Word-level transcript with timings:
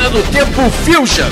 Máquina 0.00 0.08
do 0.08 0.22
Tempo 0.30 0.70
Fusion. 0.70 1.30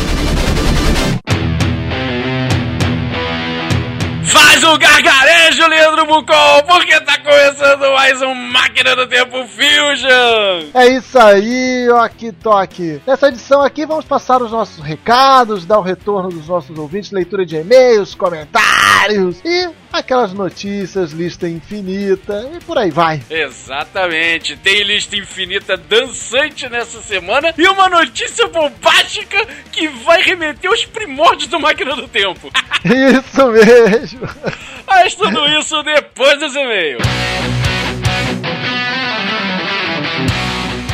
Faz 4.58 4.74
um 4.74 4.76
gargarejo, 4.76 5.68
Leandro 5.68 6.04
Bucol, 6.04 6.64
porque 6.66 7.00
tá 7.02 7.16
começando 7.20 7.92
mais 7.92 8.20
um 8.22 8.34
Máquina 8.34 8.96
do 8.96 9.06
Tempo 9.06 9.46
Fusion. 9.46 10.70
É 10.74 10.88
isso 10.88 11.16
aí, 11.16 11.88
Ok 11.90 12.32
Toque. 12.42 13.00
Nessa 13.06 13.28
edição 13.28 13.62
aqui 13.62 13.86
vamos 13.86 14.04
passar 14.04 14.42
os 14.42 14.50
nossos 14.50 14.84
recados, 14.84 15.64
dar 15.64 15.78
o 15.78 15.82
retorno 15.82 16.30
dos 16.30 16.48
nossos 16.48 16.76
ouvintes, 16.76 17.12
leitura 17.12 17.46
de 17.46 17.54
e-mails, 17.54 18.16
comentários 18.16 19.40
e 19.44 19.70
aquelas 19.92 20.32
notícias, 20.32 21.12
lista 21.12 21.48
infinita 21.48 22.50
e 22.54 22.64
por 22.64 22.78
aí 22.78 22.90
vai. 22.90 23.22
Exatamente. 23.30 24.56
Tem 24.56 24.82
lista 24.82 25.16
infinita 25.16 25.76
dançante 25.76 26.68
nessa 26.68 27.00
semana 27.00 27.54
e 27.56 27.68
uma 27.68 27.88
notícia 27.88 28.46
bombástica 28.48 29.46
que 29.70 29.86
vai 29.88 30.20
remeter 30.22 30.68
aos 30.68 30.84
primórdios 30.84 31.48
do 31.48 31.60
Máquina 31.60 31.94
do 31.94 32.08
Tempo. 32.08 32.50
Isso 32.84 33.46
mesmo. 33.48 34.28
Mas 34.86 35.14
tudo 35.14 35.46
isso 35.58 35.82
depois 35.82 36.38
dos 36.38 36.54
e-mails. 36.54 37.02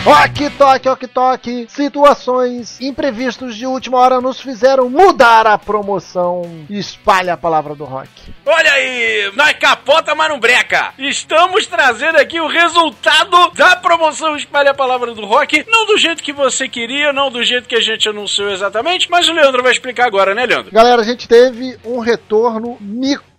Ok, 0.06 0.50
toque, 0.58 0.86
ok, 0.86 1.08
toque. 1.08 1.66
Situações 1.66 2.78
imprevistos 2.78 3.56
de 3.56 3.64
última 3.64 3.98
hora 3.98 4.20
nos 4.20 4.38
fizeram 4.38 4.90
mudar 4.90 5.46
a 5.46 5.56
promoção. 5.56 6.66
Espalha 6.68 7.32
a 7.32 7.36
palavra 7.38 7.74
do 7.74 7.84
rock. 7.84 8.10
Olha 8.44 8.72
aí, 8.72 9.32
nós 9.34 9.54
capota, 9.54 10.14
mas 10.14 10.28
não 10.28 10.38
breca. 10.38 10.92
Estamos 10.98 11.66
trazendo 11.66 12.18
aqui 12.18 12.38
o 12.38 12.46
resultado 12.46 13.50
da 13.54 13.76
promoção 13.76 14.36
Espalha 14.36 14.72
a 14.72 14.74
Palavra 14.74 15.14
do 15.14 15.24
Rock. 15.24 15.64
Não 15.66 15.86
do 15.86 15.96
jeito 15.96 16.22
que 16.22 16.34
você 16.34 16.68
queria, 16.68 17.10
não 17.10 17.30
do 17.30 17.42
jeito 17.42 17.66
que 17.66 17.76
a 17.76 17.80
gente 17.80 18.06
anunciou 18.06 18.50
exatamente, 18.50 19.10
mas 19.10 19.26
o 19.26 19.32
Leandro 19.32 19.62
vai 19.62 19.72
explicar 19.72 20.06
agora, 20.06 20.34
né, 20.34 20.44
Leandro? 20.44 20.70
Galera, 20.70 21.00
a 21.00 21.04
gente 21.04 21.26
teve 21.26 21.78
um 21.82 21.98
retorno 21.98 22.76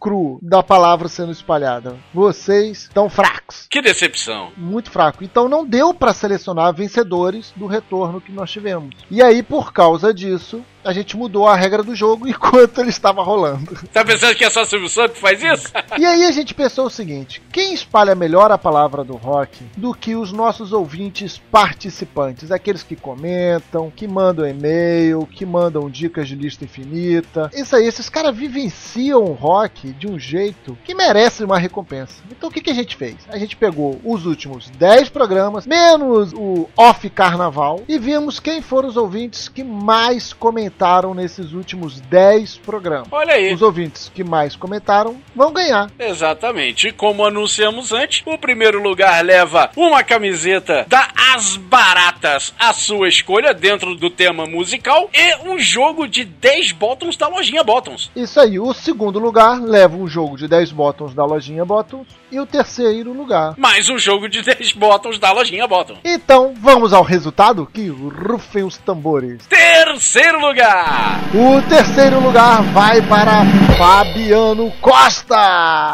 micro 0.06 0.38
da 0.42 0.62
palavra 0.62 1.08
sendo 1.08 1.32
espalhada. 1.32 1.98
Vocês 2.14 2.84
estão 2.84 3.10
fracos. 3.10 3.68
Que 3.70 3.82
decepção. 3.82 4.52
Muito 4.56 4.92
fraco. 4.92 5.24
Então 5.24 5.50
não 5.50 5.66
deu 5.66 5.94
para 5.94 6.14
selecionar 6.14 6.74
vencedores 6.74 7.52
do 7.56 7.66
retorno 7.66 8.22
que 8.22 8.32
nós 8.32 8.52
tivemos. 8.52 8.96
E 9.10 9.22
aí, 9.22 9.42
por 9.42 9.74
causa 9.74 10.14
disso, 10.14 10.64
a 10.84 10.94
gente 10.94 11.18
mudou 11.18 11.48
a 11.48 11.56
regra 11.56 11.82
do 11.82 11.96
jogo 11.96 12.28
enquanto 12.30 12.80
ele 12.80 12.90
estava 12.90 13.24
rolando. 13.24 13.76
Tá 13.92 14.06
pensando 14.06 14.36
que 14.36 14.46
é 14.46 14.50
só 14.50 14.62
o 14.62 14.66
Silvio 14.66 14.88
Santos 14.88 15.16
que 15.16 15.22
faz 15.22 15.42
isso? 15.42 15.72
e 15.98 16.06
aí 16.06 16.26
a 16.26 16.32
gente 16.32 16.54
pensou 16.54 16.86
o 16.86 16.90
seguinte: 16.90 17.42
quem 17.52 17.74
espalha 17.74 18.14
melhor 18.14 18.52
a 18.52 18.58
palavra 18.58 19.04
do 19.04 19.16
rock 19.16 19.66
do 19.76 19.94
que 19.94 20.16
os 20.16 20.32
nossos 20.32 20.72
ouvintes 20.72 21.42
participantes? 21.52 22.52
Aqueles 22.52 22.84
que 22.84 22.96
comentam, 22.96 23.92
que 23.92 24.08
mandam 24.08 24.48
e-mail, 24.48 25.26
que 25.26 25.46
mandam 25.46 25.90
dicas 25.90 26.28
de 26.28 26.36
lista 26.36 26.64
infinita. 26.64 27.50
Isso 27.54 27.76
aí, 27.76 27.88
esses 27.88 28.08
caras 28.08 28.36
vivenciam 28.36 29.24
o 29.24 29.34
rock 29.34 29.95
de 29.98 30.08
um 30.08 30.20
jeito 30.20 30.78
que 30.84 30.94
merece 30.94 31.44
uma 31.44 31.58
recompensa. 31.58 32.22
Então 32.32 32.50
o 32.50 32.52
que, 32.52 32.62
que 32.62 32.70
a 32.70 32.76
gente 32.76 32.96
fez? 32.96 33.16
A 33.30 33.38
gente 33.38 33.56
pegou 33.56 34.00
os 34.04 34.26
últimos 34.26 34.70
10 34.70 35.10
programas, 35.10 35.66
menos 35.66 36.34
o 36.34 36.70
off 36.76 37.10
carnaval, 37.10 37.82
e 37.88 37.98
vimos 37.98 38.40
quem 38.40 38.62
foram 38.62 38.90
os 38.90 38.98
ouvintes 38.98 39.48
que 39.48 39.64
mais 39.64 40.34
comentaram 40.34 41.14
nesses 41.14 41.54
últimos 41.54 42.00
10 42.02 42.58
programas. 42.58 43.08
Olha 43.12 43.34
aí. 43.34 43.54
Os 43.54 43.62
ouvintes 43.62 44.12
que 44.14 44.24
mais 44.24 44.56
comentaram 44.56 45.18
vão 45.36 45.52
ganhar. 45.52 45.90
Exatamente. 46.00 46.92
Como 46.92 47.26
anunciamos 47.26 47.92
antes, 47.92 48.22
o 48.26 48.38
primeiro 48.38 48.82
lugar 48.82 49.24
leva 49.24 49.70
uma 49.76 50.04
camiseta 50.04 50.86
da 50.88 51.08
As 51.34 51.56
Baratas, 51.58 52.54
a 52.60 52.74
sua 52.74 53.08
escolha, 53.08 53.54
dentro 53.54 53.96
do 53.96 54.10
tema 54.10 54.46
musical, 54.46 55.10
e 55.14 55.48
um 55.48 55.60
jogo 55.60 56.08
de 56.08 56.24
10 56.26 56.72
bottoms 56.74 57.18
da 57.18 57.28
lojinha 57.28 57.64
Bottoms. 57.64 58.10
Isso 58.16 58.40
aí. 58.40 58.60
O 58.60 58.74
segundo 58.74 59.20
lugar 59.20 59.60
leva 59.62 59.85
um 59.94 60.08
jogo 60.08 60.38
de 60.38 60.48
10 60.48 60.72
bottoms 60.72 61.14
da 61.14 61.26
lojinha 61.26 61.66
Bottoms. 61.66 62.08
E 62.36 62.40
o 62.42 62.46
terceiro 62.46 63.14
lugar. 63.14 63.54
Mais 63.58 63.88
um 63.88 63.98
jogo 63.98 64.28
de 64.28 64.42
10 64.42 64.74
bottoms 64.74 65.18
da 65.18 65.32
lojinha 65.32 65.66
Bottoms. 65.66 66.02
Então, 66.04 66.54
vamos 66.60 66.92
ao 66.92 67.02
resultado? 67.02 67.66
Que 67.66 67.88
rufem 67.88 68.66
os 68.66 68.78
tambores. 68.78 69.48
Terceiro 69.48 70.42
lugar. 70.42 71.22
O 71.34 71.62
terceiro 71.70 72.20
lugar 72.20 72.62
vai 72.74 73.02
para 73.04 73.46
Fabiano 73.78 74.70
Costa. 74.82 75.38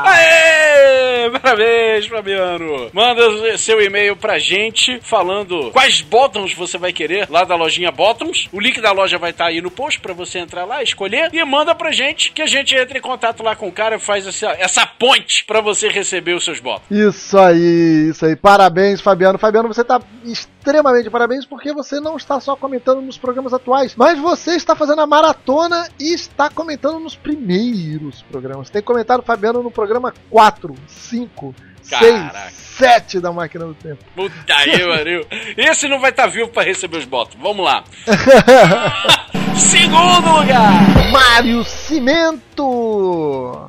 Aê! 0.03 1.29
Parabéns, 1.29 2.07
Fabiano. 2.07 2.89
Manda 2.91 3.57
seu 3.59 3.79
e-mail 3.79 4.15
pra 4.15 4.39
gente 4.39 4.99
falando 5.01 5.69
quais 5.71 6.01
bottoms 6.01 6.55
você 6.55 6.79
vai 6.79 6.91
querer 6.91 7.29
lá 7.29 7.43
da 7.43 7.55
lojinha 7.55 7.91
Bottoms. 7.91 8.49
O 8.51 8.59
link 8.59 8.81
da 8.81 8.91
loja 8.91 9.19
vai 9.19 9.29
estar 9.29 9.45
aí 9.45 9.61
no 9.61 9.69
post 9.69 9.99
para 9.99 10.13
você 10.13 10.39
entrar 10.39 10.65
lá, 10.65 10.81
escolher 10.81 11.29
e 11.31 11.45
manda 11.45 11.75
pra 11.75 11.91
gente 11.91 12.31
que 12.31 12.41
a 12.41 12.47
gente 12.47 12.75
entra 12.75 12.97
em 12.97 13.01
contato 13.01 13.43
lá 13.43 13.55
com 13.55 13.67
o 13.67 13.71
cara 13.71 13.97
e 13.97 13.99
faz 13.99 14.25
essa, 14.25 14.49
essa 14.57 14.87
ponte 14.87 15.45
para 15.45 15.61
você 15.61 15.87
receber 15.87 16.30
os 16.33 16.43
seus 16.43 16.59
bottoms. 16.59 16.89
Isso 16.91 17.37
aí, 17.37 18.09
isso 18.09 18.25
aí. 18.25 18.35
Parabéns, 18.35 19.01
Fabiano. 19.01 19.37
Fabiano, 19.37 19.67
você 19.67 19.83
tá 19.83 19.99
extremamente 20.23 21.09
parabéns 21.09 21.45
porque 21.45 21.73
você 21.73 21.99
não 21.99 22.17
está 22.17 22.39
só 22.39 22.55
comentando 22.55 23.01
nos 23.01 23.17
programas 23.17 23.53
atuais, 23.53 23.95
mas 23.95 24.19
você 24.19 24.55
está 24.55 24.75
fazendo 24.75 25.01
a 25.01 25.07
maratona 25.07 25.87
e 25.99 26.13
está 26.13 26.49
comentando 26.49 26.99
nos 26.99 27.15
primeiros 27.15 28.21
programas. 28.23 28.69
Tem 28.69 28.81
comentado 28.81 29.23
Fabiano 29.23 29.63
no 29.63 29.71
programa 29.71 30.13
4, 30.29 30.75
5, 30.87 31.55
6, 31.81 32.31
7 32.53 33.19
da 33.19 33.31
Máquina 33.31 33.65
do 33.65 33.73
Tempo. 33.73 34.03
Puta 34.15 34.33
aí, 34.55 34.85
Mario. 34.85 35.25
Esse 35.57 35.87
não 35.87 35.99
vai 35.99 36.11
estar 36.11 36.23
tá 36.23 36.29
vivo 36.29 36.49
para 36.49 36.63
receber 36.63 36.97
os 36.97 37.05
votos. 37.05 37.37
Vamos 37.39 37.65
lá. 37.65 37.83
Segundo 39.55 40.39
lugar, 40.39 41.11
Mário 41.11 41.63
Cimento. 41.63 42.61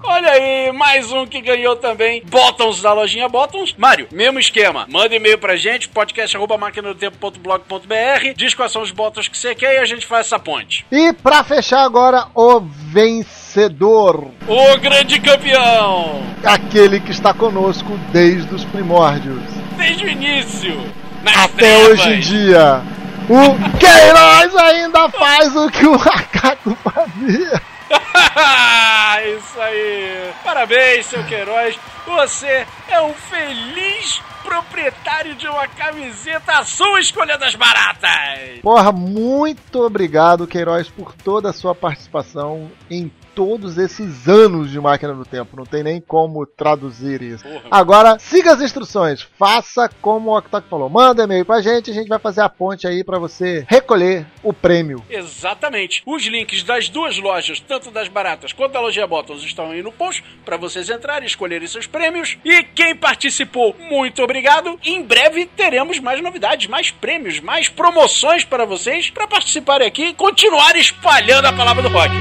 Olha 0.04 0.31
aí, 0.31 0.72
mais 0.72 1.10
um 1.12 1.26
que 1.26 1.41
ganhou 1.41 1.76
também. 1.76 2.22
Bottoms 2.25 2.81
da 2.81 2.93
lojinha 2.93 3.28
Bottoms. 3.28 3.75
Mário, 3.76 4.06
mesmo 4.12 4.38
esquema. 4.38 4.87
Manda 4.88 5.15
e-mail 5.15 5.38
pra 5.38 5.56
gente, 5.56 5.88
podcast.máquinadotempo.blog.br. 5.88 8.34
Diz 8.37 8.54
quais 8.54 8.72
são 8.72 8.82
os 8.82 8.91
bottoms 8.91 9.28
que 9.28 9.37
você 9.37 9.54
quer 9.54 9.76
e 9.76 9.78
a 9.78 9.84
gente 9.84 10.06
faz 10.06 10.26
essa 10.26 10.38
ponte. 10.38 10.84
E 10.91 11.12
pra 11.15 11.43
fechar 11.44 11.82
agora, 11.84 12.26
o 12.34 12.60
vencedor. 12.60 14.26
O 14.47 14.76
grande 14.78 15.20
campeão. 15.20 16.22
Aquele 16.44 17.00
que 17.00 17.10
está 17.10 17.34
conosco 17.34 17.99
desde 18.12 18.54
os 18.54 18.64
primórdios. 18.64 19.43
Desde 19.76 20.04
o 20.04 20.09
início. 20.09 20.81
Até 21.25 21.49
trevas. 21.56 22.00
hoje 22.00 22.12
em 22.14 22.20
dia. 22.20 22.82
O 23.28 23.78
Queiroz 23.78 24.56
ainda 24.56 25.09
faz 25.10 25.55
o 25.55 25.71
que 25.71 25.87
o 25.87 25.99
macaco 25.99 26.77
fazia. 26.77 27.62
Isso 29.37 29.60
aí! 29.60 30.33
Parabéns, 30.43 31.06
seu 31.06 31.22
Queiroz! 31.25 31.78
Você 32.06 32.66
é 32.88 33.00
um 33.00 33.15
feliz 33.15 34.21
proprietário 34.43 35.34
de 35.37 35.47
uma 35.47 35.69
camiseta 35.69 36.59
a 36.59 36.65
sua 36.65 37.00
escolha 37.00 37.38
das 37.38 37.55
baratas! 37.55 38.61
Porra, 38.61 38.91
muito 38.91 39.82
obrigado, 39.82 40.47
Queiroz, 40.47 40.88
por 40.88 41.15
toda 41.15 41.50
a 41.50 41.53
sua 41.53 41.75
participação 41.75 42.71
em 42.91 43.11
todos 43.34 43.78
esses 43.78 44.28
anos 44.28 44.70
de 44.70 44.81
máquina 44.81 45.15
do 45.15 45.25
tempo. 45.25 45.56
Não 45.56 45.65
tem 45.65 45.82
nem 45.82 46.00
como 46.00 46.47
traduzir 46.47 47.22
isso. 47.22 47.44
Porra. 47.44 47.62
Agora, 47.70 48.19
siga 48.19 48.53
as 48.53 48.60
instruções. 48.60 49.22
Faça 49.38 49.88
como 50.00 50.31
o 50.31 50.38
Octok 50.38 50.69
falou. 50.69 50.88
Manda 50.88 51.25
e-mail 51.25 51.44
pra 51.44 51.60
gente, 51.60 51.91
a 51.91 51.94
gente 51.94 52.09
vai 52.09 52.19
fazer 52.19 52.43
a 52.43 52.48
ponte 52.48 52.87
aí 52.87 53.04
para 53.04 53.19
você 53.19 53.65
recolher 53.69 54.26
o 54.43 54.53
prêmio. 54.53 55.03
Exatamente. 55.09 56.03
Os 56.06 56.25
links 56.25 56.62
das 56.62 56.88
duas 56.88 57.19
lojas, 57.19 57.60
tanto 57.60 57.91
das 57.91 58.09
baratas 58.09 58.53
quanto 58.53 58.72
da 58.72 58.81
loja 58.81 59.06
Bottoms, 59.06 59.43
estão 59.43 59.70
aí 59.70 59.82
no 59.82 59.93
post 59.93 60.22
para 60.44 60.56
vocês 60.56 60.88
entrarem 60.88 61.25
e 61.25 61.26
escolherem 61.26 61.66
seus 61.69 61.87
prêmios. 61.87 62.38
E 62.44 62.62
quem 62.62 62.97
participou, 62.97 63.75
muito 63.78 64.22
obrigado. 64.22 64.78
Em 64.82 65.03
breve 65.03 65.47
teremos 65.47 65.99
mais 65.99 66.22
novidades, 66.22 66.66
mais 66.66 66.91
prêmios, 66.91 67.41
mais 67.41 67.69
promoções 67.69 68.44
para 68.44 68.64
vocês 68.64 69.11
para 69.11 69.26
participarem 69.26 69.87
aqui 69.87 70.06
e 70.06 70.14
continuar 70.14 70.76
espalhando 70.76 71.46
a 71.46 71.52
palavra 71.52 71.82
do 71.82 71.88
rock. 71.88 72.12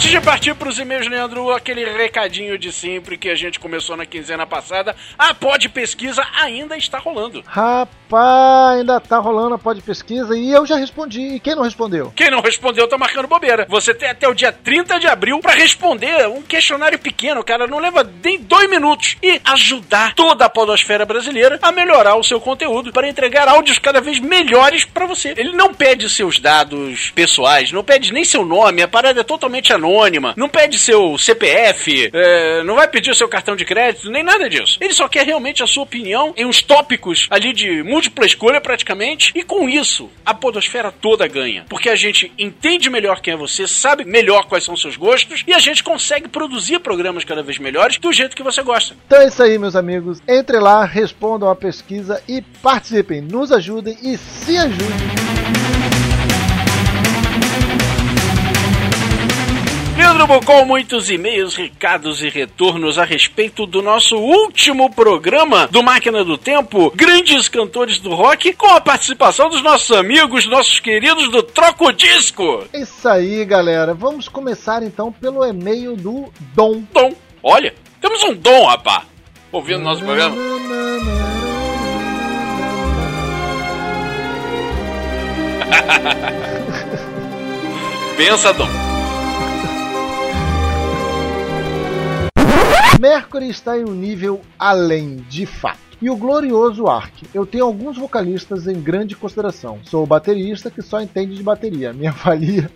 Antes 0.00 0.12
de 0.12 0.20
partir 0.22 0.54
para 0.54 0.66
os 0.66 0.78
e-mails, 0.78 1.06
Leandro, 1.06 1.50
aquele 1.50 1.84
recadinho 1.84 2.56
de 2.56 2.72
sempre 2.72 3.18
que 3.18 3.28
a 3.28 3.34
gente 3.34 3.60
começou 3.60 3.98
na 3.98 4.06
quinzena 4.06 4.46
passada, 4.46 4.96
a 5.18 5.34
Pod 5.34 5.68
Pesquisa 5.68 6.26
ainda 6.40 6.74
está 6.74 6.98
rolando. 6.98 7.44
Rapaz, 7.46 8.78
ainda 8.78 8.96
está 8.96 9.18
rolando 9.18 9.56
a 9.56 9.58
Pod 9.58 9.78
Pesquisa 9.82 10.34
e 10.34 10.50
eu 10.50 10.64
já 10.64 10.76
respondi. 10.76 11.34
E 11.34 11.38
quem 11.38 11.54
não 11.54 11.62
respondeu? 11.62 12.10
Quem 12.16 12.30
não 12.30 12.40
respondeu 12.40 12.88
tá 12.88 12.96
marcando 12.96 13.28
bobeira. 13.28 13.66
Você 13.68 13.92
tem 13.92 14.08
até 14.08 14.26
o 14.26 14.32
dia 14.32 14.50
30 14.50 14.98
de 15.00 15.06
abril 15.06 15.38
para 15.40 15.52
responder 15.52 16.26
um 16.28 16.40
questionário 16.40 16.98
pequeno, 16.98 17.44
cara, 17.44 17.66
não 17.66 17.78
leva 17.78 18.02
nem 18.24 18.38
dois 18.40 18.70
minutos 18.70 19.18
e 19.22 19.38
ajudar 19.44 20.14
toda 20.14 20.46
a 20.46 20.48
podosfera 20.48 21.04
brasileira 21.04 21.58
a 21.60 21.70
melhorar 21.70 22.16
o 22.16 22.24
seu 22.24 22.40
conteúdo 22.40 22.90
para 22.90 23.06
entregar 23.06 23.46
áudios 23.48 23.78
cada 23.78 24.00
vez 24.00 24.18
melhores 24.18 24.86
para 24.86 25.04
você. 25.04 25.34
Ele 25.36 25.52
não 25.52 25.74
pede 25.74 26.08
seus 26.08 26.38
dados 26.38 27.10
pessoais, 27.10 27.70
não 27.70 27.84
pede 27.84 28.14
nem 28.14 28.24
seu 28.24 28.46
nome, 28.46 28.80
a 28.80 28.88
parada 28.88 29.20
é 29.20 29.24
totalmente 29.24 29.74
anônima 29.74 29.89
anônima, 29.90 30.34
não 30.36 30.48
pede 30.48 30.78
seu 30.78 31.18
CPF, 31.18 32.10
é, 32.12 32.62
não 32.62 32.76
vai 32.76 32.88
pedir 32.88 33.10
o 33.10 33.14
seu 33.14 33.28
cartão 33.28 33.56
de 33.56 33.64
crédito, 33.64 34.10
nem 34.10 34.22
nada 34.22 34.48
disso. 34.48 34.78
Ele 34.80 34.92
só 34.92 35.08
quer 35.08 35.26
realmente 35.26 35.62
a 35.62 35.66
sua 35.66 35.82
opinião 35.82 36.32
em 36.36 36.46
uns 36.46 36.62
tópicos 36.62 37.26
ali 37.30 37.52
de 37.52 37.82
múltipla 37.82 38.24
escolha 38.24 38.60
praticamente, 38.60 39.32
e 39.34 39.42
com 39.42 39.68
isso 39.68 40.10
a 40.24 40.32
podosfera 40.32 40.92
toda 40.92 41.26
ganha. 41.26 41.66
Porque 41.68 41.88
a 41.88 41.96
gente 41.96 42.32
entende 42.38 42.88
melhor 42.88 43.20
quem 43.20 43.34
é 43.34 43.36
você, 43.36 43.66
sabe 43.66 44.04
melhor 44.04 44.46
quais 44.46 44.64
são 44.64 44.76
seus 44.76 44.96
gostos, 44.96 45.44
e 45.46 45.52
a 45.52 45.58
gente 45.58 45.82
consegue 45.82 46.28
produzir 46.28 46.78
programas 46.80 47.24
cada 47.24 47.42
vez 47.42 47.58
melhores 47.58 47.98
do 47.98 48.12
jeito 48.12 48.36
que 48.36 48.42
você 48.42 48.62
gosta. 48.62 48.94
Então 49.06 49.20
é 49.20 49.26
isso 49.26 49.42
aí, 49.42 49.58
meus 49.58 49.76
amigos. 49.76 50.20
Entre 50.28 50.58
lá, 50.58 50.84
respondam 50.84 51.50
a 51.50 51.56
pesquisa 51.56 52.22
e 52.28 52.40
participem. 52.62 53.20
Nos 53.20 53.52
ajudem 53.52 53.96
e 54.02 54.16
se 54.16 54.56
ajudem. 54.56 55.89
Pedro 60.00 60.40
com 60.40 60.64
muitos 60.64 61.10
e-mails, 61.10 61.54
recados 61.54 62.22
e 62.22 62.30
retornos 62.30 62.98
a 62.98 63.04
respeito 63.04 63.66
do 63.66 63.82
nosso 63.82 64.16
último 64.16 64.90
programa 64.90 65.66
do 65.66 65.82
Máquina 65.82 66.24
do 66.24 66.38
Tempo, 66.38 66.90
Grandes 66.96 67.50
Cantores 67.50 67.98
do 67.98 68.14
Rock, 68.14 68.54
com 68.54 68.68
a 68.68 68.80
participação 68.80 69.50
dos 69.50 69.62
nossos 69.62 69.94
amigos, 69.94 70.46
nossos 70.46 70.80
queridos 70.80 71.30
do 71.30 71.42
Troco 71.42 71.92
Disco. 71.92 72.64
Isso 72.72 73.06
aí, 73.06 73.44
galera. 73.44 73.92
Vamos 73.92 74.26
começar 74.26 74.82
então 74.82 75.12
pelo 75.12 75.44
e-mail 75.44 75.94
do 75.94 76.32
Dom. 76.54 76.82
Dom. 76.94 77.12
Olha, 77.42 77.74
temos 78.00 78.22
um 78.22 78.34
Dom, 78.34 78.64
rapá. 78.64 79.02
Ouvindo 79.52 79.80
nosso 79.80 80.02
programa. 80.02 80.34
Pensa, 88.16 88.54
Dom. 88.54 88.89
Mercury 93.00 93.48
está 93.48 93.78
em 93.78 93.84
um 93.84 93.94
nível 93.94 94.42
além, 94.58 95.24
de 95.26 95.46
fato. 95.46 95.80
E 96.02 96.10
o 96.10 96.16
glorioso 96.16 96.86
Ark. 96.86 97.24
Eu 97.32 97.46
tenho 97.46 97.64
alguns 97.64 97.96
vocalistas 97.96 98.66
em 98.66 98.78
grande 98.78 99.16
consideração. 99.16 99.78
Sou 99.84 100.04
baterista 100.04 100.70
que 100.70 100.82
só 100.82 101.00
entende 101.00 101.34
de 101.34 101.42
bateria. 101.42 101.94
Minha 101.96 102.10
avalia, 102.10 102.70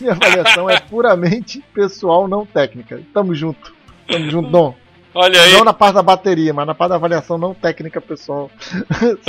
minha 0.00 0.10
avaliação 0.10 0.68
é 0.68 0.80
puramente 0.80 1.62
pessoal, 1.72 2.26
não 2.26 2.44
técnica. 2.44 3.00
Tamo 3.14 3.32
junto. 3.32 3.72
Tamo 4.08 4.28
junto, 4.28 4.50
Dom. 4.50 4.74
Olha 5.14 5.42
aí. 5.42 5.52
Não 5.52 5.64
na 5.64 5.72
parte 5.72 5.94
da 5.94 6.02
bateria, 6.02 6.52
mas 6.52 6.66
na 6.66 6.74
parte 6.74 6.90
da 6.90 6.96
avaliação 6.96 7.38
não 7.38 7.54
técnica, 7.54 8.00
pessoal. 8.00 8.50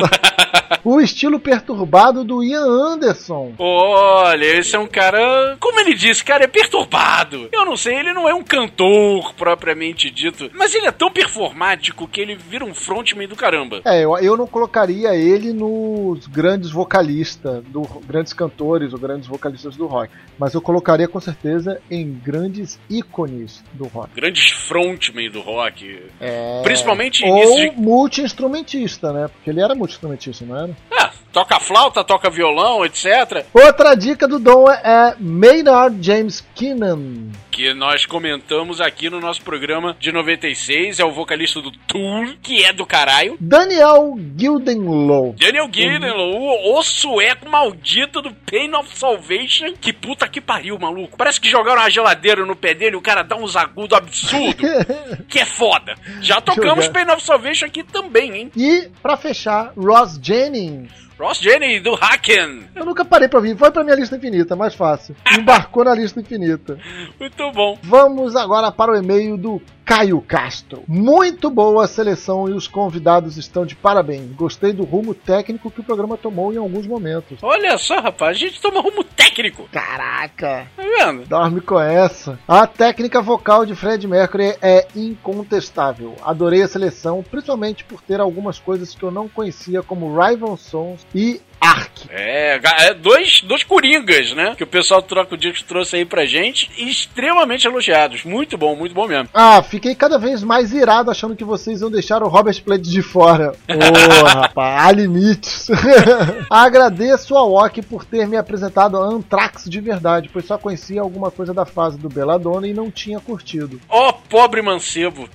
o 0.84 1.00
estilo 1.00 1.40
perturbado 1.40 2.24
do 2.24 2.44
Ian 2.44 2.66
Anderson. 2.66 3.54
Olha, 3.58 4.46
esse 4.46 4.76
é 4.76 4.80
um 4.80 4.88
cara. 4.88 5.58
Como 5.60 5.80
ele 5.80 5.94
disse, 5.94 6.24
cara, 6.24 6.44
é 6.44 6.48
perturbado. 6.48 7.50
Eu 7.52 7.66
não 7.66 7.76
sei, 7.76 7.96
ele 7.96 8.14
não 8.14 8.28
é 8.28 8.34
um 8.34 8.44
cantor 8.44 9.34
propriamente 9.34 10.10
dito, 10.10 10.50
mas 10.54 10.74
ele 10.74 10.88
é 10.88 10.92
tão 10.92 11.12
performático 11.12 12.08
que 12.08 12.22
ele 12.22 12.36
vira 12.36 12.66
um 12.66 12.74
frontman 12.74 13.28
do 13.28 13.36
caramba. 13.36 13.82
É, 13.86 14.04
eu, 14.04 14.18
eu 14.18 14.38
não 14.38 14.48
colocaria 14.48 15.16
ele 15.16 15.54
nos 15.54 16.28
grandes 16.28 16.72
vocalistas, 16.72 17.64
do, 17.66 17.82
grandes 18.06 18.34
cantores 18.34 18.94
ou 18.94 19.00
grandes 19.00 19.28
vocalistas 19.28 19.76
do 19.76 19.88
rock, 19.88 20.12
mas 20.38 20.54
eu 20.54 20.62
colocaria 20.62 21.08
com 21.08 21.20
certeza 21.20 21.82
em 21.90 22.12
grandes 22.14 22.80
ícones 22.90 23.64
do 23.74 23.86
rock. 23.86 24.14
Grandes 24.16 24.52
frontmen 24.52 25.30
do 25.30 25.42
rock. 25.42 25.71
É... 26.20 26.62
Principalmente 26.64 27.24
Ou 27.26 27.56
de... 27.56 27.72
multi-instrumentista, 27.72 29.12
né? 29.12 29.28
Porque 29.28 29.50
ele 29.50 29.62
era 29.62 29.74
multi-instrumentista, 29.76 30.46
não 30.46 30.58
era? 30.58 30.78
É, 30.92 31.10
toca 31.32 31.60
flauta, 31.60 32.04
toca 32.04 32.30
violão, 32.30 32.86
etc. 32.86 33.46
Outra 33.54 33.96
dica 33.96 34.28
do 34.28 34.40
Dom 34.40 34.70
é 34.70 35.16
Maynard 35.20 35.98
James 36.02 36.46
Keenan. 36.56 37.32
Que 37.50 37.74
nós 37.74 38.06
comentamos 38.06 38.80
aqui 38.80 39.10
no 39.10 39.20
nosso 39.20 39.42
programa 39.42 39.96
de 40.00 40.12
96, 40.12 41.00
é 41.00 41.06
o 41.06 41.12
vocalista 41.12 41.62
do 41.62 41.72
Tour, 41.72 42.36
que 42.42 42.64
é 42.64 42.72
do 42.72 42.86
caralho. 42.86 43.38
Daniel 43.40 44.18
Gildenlow. 44.38 45.36
Daniel 45.38 45.70
Gildenlow, 45.72 46.34
uhum. 46.34 46.76
o 46.76 46.84
sueco 46.84 47.50
maldito 47.50 48.22
do 48.22 48.34
Pain 48.34 48.74
of 48.74 48.98
Salvation. 48.98 49.74
Que 49.80 49.92
puta 49.92 50.28
que 50.28 50.40
pariu, 50.40 50.80
maluco. 50.80 51.18
Parece 51.18 51.42
que 51.42 51.50
jogaram 51.50 51.82
uma 51.82 51.90
geladeira 51.90 52.46
no 52.46 52.56
pé 52.56 52.74
dele 52.74 52.96
e 52.96 53.00
o 53.00 53.02
cara 53.02 53.22
dá 53.22 53.36
uns 53.36 53.56
agudos 53.56 53.98
absurdos. 53.98 54.56
que 55.28 55.40
é 55.40 55.46
foda. 55.46 55.96
Já 56.22 56.40
tocamos 56.40 56.88
Pain 56.88 57.10
of 57.12 57.22
Salvation 57.22 57.66
aqui 57.66 57.84
também, 57.84 58.36
hein? 58.36 58.52
E, 58.56 58.90
para 59.02 59.18
fechar, 59.18 59.74
Ross 59.76 60.18
Jennings. 60.22 61.11
Ross 61.22 61.40
Jenny, 61.40 61.80
do 61.80 61.94
Haken. 61.94 62.64
Eu 62.74 62.84
nunca 62.84 63.06
parei 63.06 63.28
pra 63.28 63.38
ouvir. 63.38 63.56
Foi 63.56 63.70
pra 63.70 63.84
minha 63.84 63.96
lista 63.96 64.16
infinita, 64.16 64.56
mais 64.56 64.74
fácil. 64.74 65.16
Embarcou 65.38 65.84
na 65.84 65.94
lista 65.94 66.20
infinita. 66.20 66.80
Muito 67.20 67.52
bom. 67.52 67.78
Vamos 67.84 68.36
agora 68.36 68.72
para 68.72 68.92
o 68.92 68.96
e-mail 68.96 69.38
do 69.38 69.62
Caio 69.92 70.22
Castro. 70.22 70.86
Muito 70.88 71.50
boa 71.50 71.84
a 71.84 71.88
seleção 71.88 72.48
e 72.48 72.54
os 72.54 72.66
convidados 72.66 73.36
estão 73.36 73.66
de 73.66 73.76
parabéns. 73.76 74.32
Gostei 74.32 74.72
do 74.72 74.86
rumo 74.86 75.14
técnico 75.14 75.70
que 75.70 75.82
o 75.82 75.84
programa 75.84 76.16
tomou 76.16 76.54
em 76.54 76.56
alguns 76.56 76.88
momentos. 76.88 77.40
Olha 77.42 77.78
só, 77.78 78.00
rapaz, 78.00 78.38
a 78.38 78.40
gente 78.40 78.62
toma 78.62 78.80
rumo 78.80 79.04
técnico. 79.04 79.68
Caraca. 79.70 80.66
Tá 80.78 80.82
vendo? 80.82 81.26
Dorme 81.28 81.60
com 81.60 81.78
essa. 81.78 82.40
A 82.48 82.66
técnica 82.66 83.22
vocal 83.22 83.66
de 83.66 83.76
Fred 83.76 84.08
Mercury 84.08 84.56
é 84.62 84.88
incontestável. 84.96 86.16
Adorei 86.24 86.62
a 86.62 86.70
seleção, 86.70 87.22
principalmente 87.30 87.84
por 87.84 88.02
ter 88.02 88.22
algumas 88.22 88.60
coisas 88.60 88.96
que 88.96 89.04
eu 89.04 89.12
não 89.12 89.28
conhecia, 89.28 89.84
como 89.84 90.18
Rival 90.18 90.56
Sons 90.56 91.06
e 91.14 91.42
Ark. 91.72 92.08
É, 92.10 92.60
é, 92.80 92.94
dois, 92.94 93.42
dois 93.42 93.64
coringas, 93.64 94.34
né? 94.34 94.54
Que 94.56 94.64
o 94.64 94.68
pessoal 94.68 95.02
do 95.02 95.08
Troco 95.08 95.38
Disco 95.38 95.66
trouxe 95.68 95.96
aí 95.96 96.06
pra 96.06 96.26
gente, 96.26 96.70
extremamente 96.78 97.66
elogiados. 97.66 98.24
Muito 98.26 98.58
bom, 98.58 98.76
muito 98.76 98.94
bom 98.94 99.08
mesmo. 99.08 99.30
Ah, 99.34 99.64
fiquei 99.64 99.96
cada 99.96 100.18
vez 100.18 100.44
mais 100.44 100.74
irado 100.74 101.10
achando 101.10 101.36
que 101.36 101.44
vocês 101.44 101.82
iam 101.82 101.90
deixar 101.90 102.22
o 102.22 102.28
Robert 102.28 102.62
Plant 102.64 102.82
de 102.82 103.02
fora. 103.02 103.54
Ô, 103.70 103.74
oh, 103.74 104.26
rapaz, 104.26 104.86
há 104.86 104.92
limites. 104.92 105.68
Agradeço 106.50 107.36
ao 107.36 107.54
Ok 107.54 107.82
por 107.84 108.04
ter 108.04 108.28
me 108.28 108.36
apresentado 108.36 108.98
a 108.98 109.06
Anthrax 109.06 109.66
de 109.70 109.80
verdade, 109.80 110.30
pois 110.32 110.46
só 110.46 110.58
conhecia 110.58 111.02
alguma 111.02 111.32
coisa 111.32 111.54
da 111.54 111.66
fase 111.66 111.98
do 111.98 112.10
Belladonna 112.10 112.68
e 112.68 112.74
não 112.74 112.92
tinha 112.92 113.20
curtido. 113.20 113.80
Ó, 113.88 114.10
oh, 114.10 114.14
pobre 114.14 114.62
mancebo. 114.62 115.30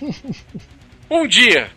um 1.10 1.26
dia, 1.26 1.70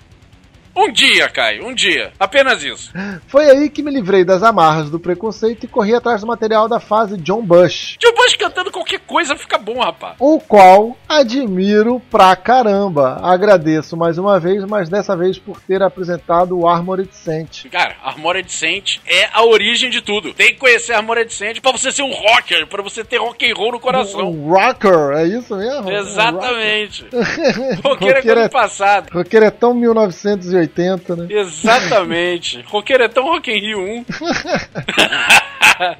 um 0.76 0.92
dia, 0.92 1.30
Caio, 1.30 1.68
um 1.68 1.74
dia. 1.74 2.12
Apenas 2.20 2.64
isso. 2.64 2.92
Foi 3.28 3.50
aí 3.50 3.70
que 3.70 3.84
me 3.84 3.92
livrei 3.92 4.26
das 4.26 4.42
amarras 4.42 4.90
do 4.90 5.00
preconceito 5.00 5.64
e 5.64 5.68
corri 5.68 5.94
atrás 5.94 6.22
do 6.22 6.28
material 6.28 6.68
da 6.68 6.80
fase 6.80 7.16
John 7.18 7.44
Bush. 7.44 7.98
John 8.00 8.14
Bush 8.14 8.36
cantando 8.36 8.72
qualquer 8.72 9.00
coisa 9.02 9.36
fica 9.36 9.58
bom, 9.58 9.80
rapaz. 9.80 10.16
O 10.20 10.40
qual 10.40 10.98
admiro 11.08 12.02
pra 12.10 12.36
caramba. 12.36 13.20
Agradeço 13.22 13.96
mais 13.96 14.18
uma 14.18 14.40
vez, 14.40 14.66
mas 14.66 14.90
dessa 14.90 15.16
vez 15.16 15.38
por 15.38 15.62
ter 15.62 15.84
apresentado 15.84 16.58
o 16.58 16.68
Armored 16.68 17.10
Saint. 17.14 17.66
Cara, 17.70 17.96
Armored 18.04 18.52
Saint 18.52 18.98
é 19.06 19.30
a 19.32 19.46
origem 19.46 19.90
de 19.90 20.02
tudo. 20.02 20.34
Tem 20.34 20.54
que 20.54 20.60
conhecer 20.60 20.94
Armored 20.94 21.32
Saint 21.32 21.60
pra 21.62 21.72
você 21.72 21.92
ser 21.92 22.02
um 22.02 22.12
rocker, 22.12 22.66
pra 22.68 22.82
você 22.82 23.04
ter 23.04 23.18
rock 23.18 23.50
and 23.50 23.54
roll 23.56 23.74
no 23.74 23.80
coração. 23.80 24.32
Um 24.32 24.50
rocker, 24.50 25.18
é 25.18 25.26
isso 25.28 25.56
mesmo? 25.56 25.92
Exatamente. 25.92 27.06
Um 27.14 27.90
rocker, 27.90 28.16
rocker 28.16 28.38
é, 28.38 28.46
é 28.46 28.50
passado. 28.50 29.10
Rocker 29.14 29.44
é 29.44 29.52
tão 29.52 29.74
1980 29.74 30.63
80, 30.64 31.16
né? 31.16 31.28
Exatamente. 31.30 32.62
Roqueiro 32.68 33.04
é 33.04 33.08
tão 33.08 33.26
Rock 33.26 33.52
in 33.52 33.60
Rio 33.60 33.80
1. 33.80 34.06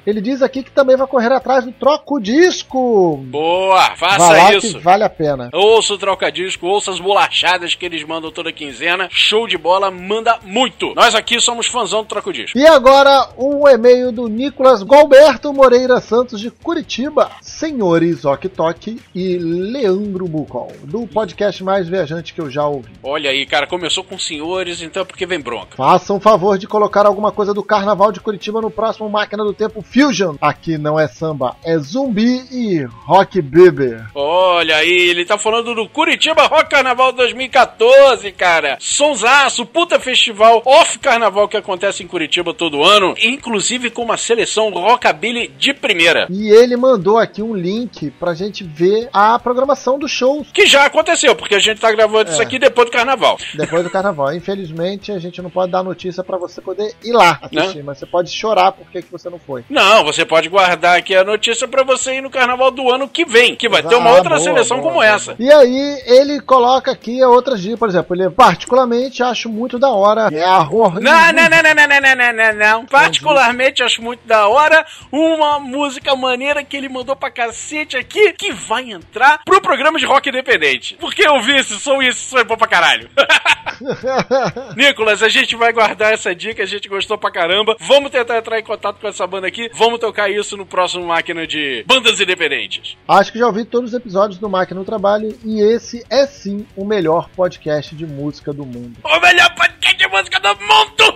Ele 0.06 0.20
diz 0.20 0.42
aqui 0.42 0.62
que 0.62 0.70
também 0.70 0.96
vai 0.96 1.06
correr 1.06 1.32
atrás 1.32 1.64
do 1.64 1.72
troco 1.72 2.20
disco. 2.20 3.16
Boa, 3.24 3.94
faça 3.96 4.54
isso. 4.54 4.80
vale 4.80 5.04
a 5.04 5.10
pena. 5.10 5.50
Ouça 5.52 5.94
o 5.94 5.98
troca 5.98 6.30
disco, 6.30 6.66
ouça 6.66 6.90
as 6.90 7.00
bolachadas 7.00 7.74
que 7.74 7.84
eles 7.84 8.04
mandam 8.04 8.30
toda 8.30 8.52
quinzena. 8.52 9.08
Show 9.10 9.46
de 9.46 9.58
bola, 9.58 9.90
manda 9.90 10.38
muito. 10.44 10.94
Nós 10.94 11.14
aqui 11.14 11.40
somos 11.40 11.66
fãzão 11.66 12.02
do 12.02 12.08
troco 12.08 12.32
disco. 12.32 12.56
E 12.56 12.66
agora 12.66 13.28
o 13.36 13.64
um 13.64 13.68
e-mail 13.68 14.12
do 14.12 14.28
Nicolas 14.28 14.82
Galberto 14.82 15.52
Moreira 15.52 16.00
Santos 16.00 16.40
de 16.40 16.50
Curitiba. 16.50 17.30
Senhores 17.40 18.24
Ok 18.24 18.48
Tok 18.48 19.00
e 19.14 19.38
Leandro 19.38 20.26
Bucol, 20.26 20.72
do 20.84 21.06
podcast 21.06 21.62
mais 21.62 21.88
viajante 21.88 22.34
que 22.34 22.40
eu 22.40 22.50
já 22.50 22.66
ouvi. 22.66 22.90
Olha 23.02 23.30
aí, 23.30 23.46
cara, 23.46 23.66
começou 23.66 24.04
com 24.04 24.18
senhores, 24.54 24.82
então 24.82 25.04
porque 25.04 25.26
vem 25.26 25.40
bronca. 25.40 25.76
Faça 25.76 26.12
um 26.12 26.20
favor 26.20 26.56
de 26.58 26.66
colocar 26.66 27.06
alguma 27.06 27.32
coisa 27.32 27.52
do 27.52 27.62
Carnaval 27.62 28.12
de 28.12 28.20
Curitiba 28.20 28.60
no 28.60 28.70
próximo 28.70 29.08
Máquina 29.08 29.42
do 29.42 29.52
Tempo 29.52 29.82
Fusion. 29.82 30.36
Aqui 30.40 30.78
não 30.78 30.98
é 30.98 31.08
samba, 31.08 31.56
é 31.64 31.76
zumbi 31.78 32.44
e 32.50 32.84
rock 33.04 33.40
baby. 33.42 33.96
Olha 34.14 34.76
aí, 34.76 35.08
ele 35.10 35.24
tá 35.24 35.36
falando 35.36 35.74
do 35.74 35.88
Curitiba 35.88 36.46
Rock 36.46 36.70
Carnaval 36.70 37.12
2014, 37.12 38.30
cara. 38.32 38.76
Sonsaço, 38.80 39.66
puta 39.66 39.98
festival 39.98 40.62
off 40.64 40.98
carnaval 40.98 41.48
que 41.48 41.56
acontece 41.56 42.02
em 42.02 42.06
Curitiba 42.06 42.54
todo 42.54 42.84
ano, 42.84 43.14
inclusive 43.22 43.90
com 43.90 44.02
uma 44.02 44.16
seleção 44.16 44.70
rockabilly 44.70 45.48
de 45.58 45.74
primeira. 45.74 46.26
E 46.30 46.48
ele 46.48 46.76
mandou 46.76 47.18
aqui 47.18 47.42
um 47.42 47.54
link 47.54 48.10
pra 48.12 48.34
gente 48.34 48.64
ver 48.64 49.08
a 49.12 49.38
programação 49.38 49.98
dos 49.98 50.10
shows. 50.10 50.48
Que 50.52 50.66
já 50.66 50.84
aconteceu, 50.84 51.34
porque 51.34 51.54
a 51.54 51.60
gente 51.60 51.80
tá 51.80 51.90
gravando 51.90 52.30
é. 52.30 52.32
isso 52.32 52.42
aqui 52.42 52.58
depois 52.58 52.88
do 52.88 52.92
carnaval. 52.92 53.38
Depois 53.54 53.82
do 53.82 53.90
carnaval. 53.90 54.32
Infelizmente, 54.44 55.10
a 55.10 55.18
gente 55.18 55.40
não 55.40 55.48
pode 55.48 55.72
dar 55.72 55.82
notícia 55.82 56.22
para 56.22 56.36
você 56.36 56.60
poder 56.60 56.94
ir 57.02 57.12
lá 57.12 57.38
assistir, 57.40 57.82
mas 57.82 57.96
você 57.98 58.04
pode 58.04 58.30
chorar 58.30 58.72
porque 58.72 59.00
que 59.00 59.10
você 59.10 59.30
não 59.30 59.38
foi. 59.38 59.64
Não, 59.70 60.04
você 60.04 60.22
pode 60.26 60.50
guardar 60.50 60.98
aqui 60.98 61.16
a 61.16 61.24
notícia 61.24 61.66
pra 61.66 61.82
você 61.82 62.16
ir 62.16 62.20
no 62.20 62.28
carnaval 62.28 62.70
do 62.70 62.90
ano 62.92 63.08
que 63.08 63.24
vem, 63.24 63.56
que 63.56 63.70
vai 63.70 63.82
ter 63.82 63.94
uma 63.94 64.10
Ah, 64.10 64.14
outra 64.16 64.34
boa, 64.36 64.40
seleção 64.40 64.76
boa, 64.76 64.88
como 64.88 65.00
boa. 65.00 65.06
essa. 65.06 65.34
E 65.38 65.50
aí, 65.50 66.02
ele 66.06 66.40
coloca 66.40 66.90
aqui 66.90 67.24
outras 67.24 67.62
dicas, 67.62 67.78
por 67.78 67.88
exemplo, 67.88 68.14
ele 68.14 68.28
particularmente 68.28 69.22
acho 69.22 69.48
muito 69.48 69.78
da 69.78 69.88
hora. 69.88 70.28
É 70.30 70.44
a 70.44 70.58
horror. 70.58 71.00
Não, 71.00 71.32
não, 71.32 71.48
não, 71.48 71.62
não, 71.62 71.74
não, 71.74 71.86
não, 71.88 72.00
não, 72.00 72.16
não, 72.16 72.32
não, 72.52 72.54
não. 72.80 72.84
Particularmente 72.86 73.82
acho 73.82 74.02
muito 74.02 74.26
da 74.26 74.46
hora 74.46 74.84
uma 75.10 75.58
música 75.58 76.14
maneira 76.14 76.62
que 76.62 76.76
ele 76.76 76.90
mandou 76.90 77.16
pra 77.16 77.30
cacete 77.30 77.96
aqui, 77.96 78.34
que 78.34 78.52
vai 78.52 78.90
entrar 78.90 79.40
pro 79.42 79.60
programa 79.62 79.98
de 79.98 80.04
rock 80.04 80.28
independente. 80.28 80.96
Porque 81.00 81.26
eu 81.26 81.40
vi 81.40 81.56
esse 81.56 81.78
som 81.80 82.02
e 82.02 82.08
esse 82.08 82.20
som 82.20 82.36
é 82.38 82.44
bom 82.44 82.56
pra 82.58 82.66
caralho. 82.68 83.08
Nicolas, 84.76 85.22
a 85.22 85.28
gente 85.28 85.56
vai 85.56 85.72
guardar 85.72 86.12
essa 86.12 86.34
dica, 86.34 86.62
a 86.62 86.66
gente 86.66 86.88
gostou 86.88 87.16
pra 87.18 87.30
caramba. 87.30 87.76
Vamos 87.80 88.10
tentar 88.10 88.38
entrar 88.38 88.58
em 88.58 88.62
contato 88.64 88.98
com 89.00 89.08
essa 89.08 89.26
banda 89.26 89.46
aqui, 89.46 89.70
vamos 89.74 89.98
tocar 90.00 90.30
isso 90.30 90.56
no 90.56 90.66
próximo 90.66 91.06
Máquina 91.06 91.46
de 91.46 91.84
Bandas 91.86 92.20
Independentes. 92.20 92.96
Acho 93.08 93.32
que 93.32 93.38
já 93.38 93.46
ouvi 93.46 93.64
todos 93.64 93.90
os 93.90 93.96
episódios 93.96 94.38
do 94.38 94.48
Máquina 94.48 94.80
no 94.80 94.86
Trabalho 94.86 95.36
e 95.44 95.60
esse 95.60 96.04
é 96.10 96.26
sim 96.26 96.66
o 96.76 96.84
melhor 96.84 97.28
podcast 97.30 97.94
de 97.94 98.06
música 98.06 98.52
do 98.52 98.64
mundo. 98.64 98.96
O 99.04 99.20
melhor 99.20 99.54
podcast 99.54 99.96
de 99.96 100.08
música 100.08 100.40
do 100.40 100.48
mundo! 100.48 101.14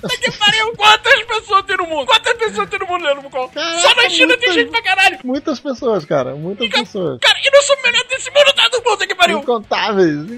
Puta 0.00 0.16
que 0.18 0.30
pariu! 0.32 0.72
Quantas 0.76 1.22
pessoas 1.24 1.64
tem 1.64 1.76
no 1.76 1.86
mundo? 1.86 2.06
Quantas 2.06 2.32
pessoas 2.34 2.68
tem 2.68 2.78
no 2.78 2.86
mundo, 2.86 3.02
Leandro 3.04 3.22
Bucol? 3.22 3.50
Só 3.80 3.94
na 3.94 4.08
China 4.08 4.36
tem 4.36 4.48
muitas- 4.48 4.54
gente 4.54 4.70
pra 4.70 4.82
caralho! 4.82 5.18
Muitas 5.24 5.58
pessoas, 5.60 6.04
cara, 6.04 6.34
muitas 6.34 6.68
pessoas. 6.68 7.18
Cara, 7.20 7.38
e 7.42 7.50
não 7.50 7.62
sou 7.62 7.76
melhor 7.82 8.04
desse 8.08 8.30
mundo, 8.30 8.52
tá 8.54 8.68
do 8.68 8.82
puta 8.82 9.06
que 9.06 9.14
pariu! 9.14 9.38
Incontáveis, 9.38 10.30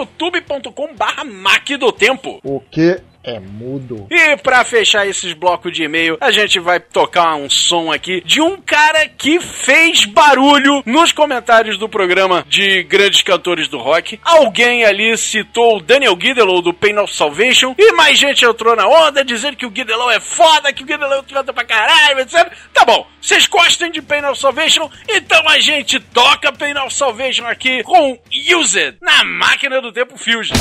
youtube.com 1.17 1.23
barra 1.23 1.77
do 1.77 1.91
Tempo. 1.91 2.39
O 2.43 2.59
que 2.59 3.01
é 3.27 3.39
mudo? 3.41 4.07
E 4.09 4.37
pra 4.37 4.63
fechar 4.63 5.05
esses 5.05 5.33
blocos 5.33 5.73
de 5.73 5.83
e-mail, 5.83 6.17
a 6.21 6.31
gente 6.31 6.59
vai 6.61 6.79
tocar 6.79 7.35
um 7.35 7.49
som 7.49 7.91
aqui 7.91 8.21
de 8.25 8.41
um 8.41 8.55
cara 8.61 9.05
que 9.09 9.41
fez 9.41 10.05
barulho 10.05 10.81
nos 10.85 11.11
comentários 11.11 11.77
do 11.77 11.89
programa 11.89 12.45
de 12.47 12.83
grandes 12.83 13.21
cantores 13.21 13.67
do 13.67 13.77
rock. 13.77 14.17
Alguém 14.23 14.85
ali 14.85 15.17
citou 15.17 15.77
o 15.77 15.81
Daniel 15.81 16.15
Guidelow 16.15 16.61
do 16.61 16.73
Pain 16.73 16.97
of 16.99 17.13
Salvation 17.13 17.75
e 17.77 17.91
mais 17.91 18.17
gente 18.17 18.45
entrou 18.45 18.77
na 18.77 18.87
onda 18.87 19.25
dizendo 19.25 19.57
que 19.57 19.65
o 19.65 19.71
Guidelow 19.71 20.09
é 20.09 20.21
foda, 20.21 20.71
que 20.71 20.83
o 20.83 20.85
Guidelow 20.85 21.21
canta 21.23 21.51
pra 21.51 21.65
caralho, 21.65 22.21
etc. 22.21 22.49
Tá 22.73 22.85
bom, 22.85 23.05
vocês 23.21 23.45
gostam 23.45 23.89
de 23.89 24.01
Pain 24.01 24.23
of 24.23 24.39
Salvation? 24.39 24.89
Então 25.09 25.47
a 25.49 25.59
gente 25.59 25.99
toca 25.99 26.53
Pain 26.53 26.77
of 26.77 26.93
Salvation 26.93 27.45
aqui 27.45 27.83
com 27.83 28.17
Use 28.55 28.79
It 28.79 28.97
na 29.01 29.25
máquina 29.25 29.81
do 29.81 29.91
tempo 29.91 30.17
Fusion. 30.17 30.55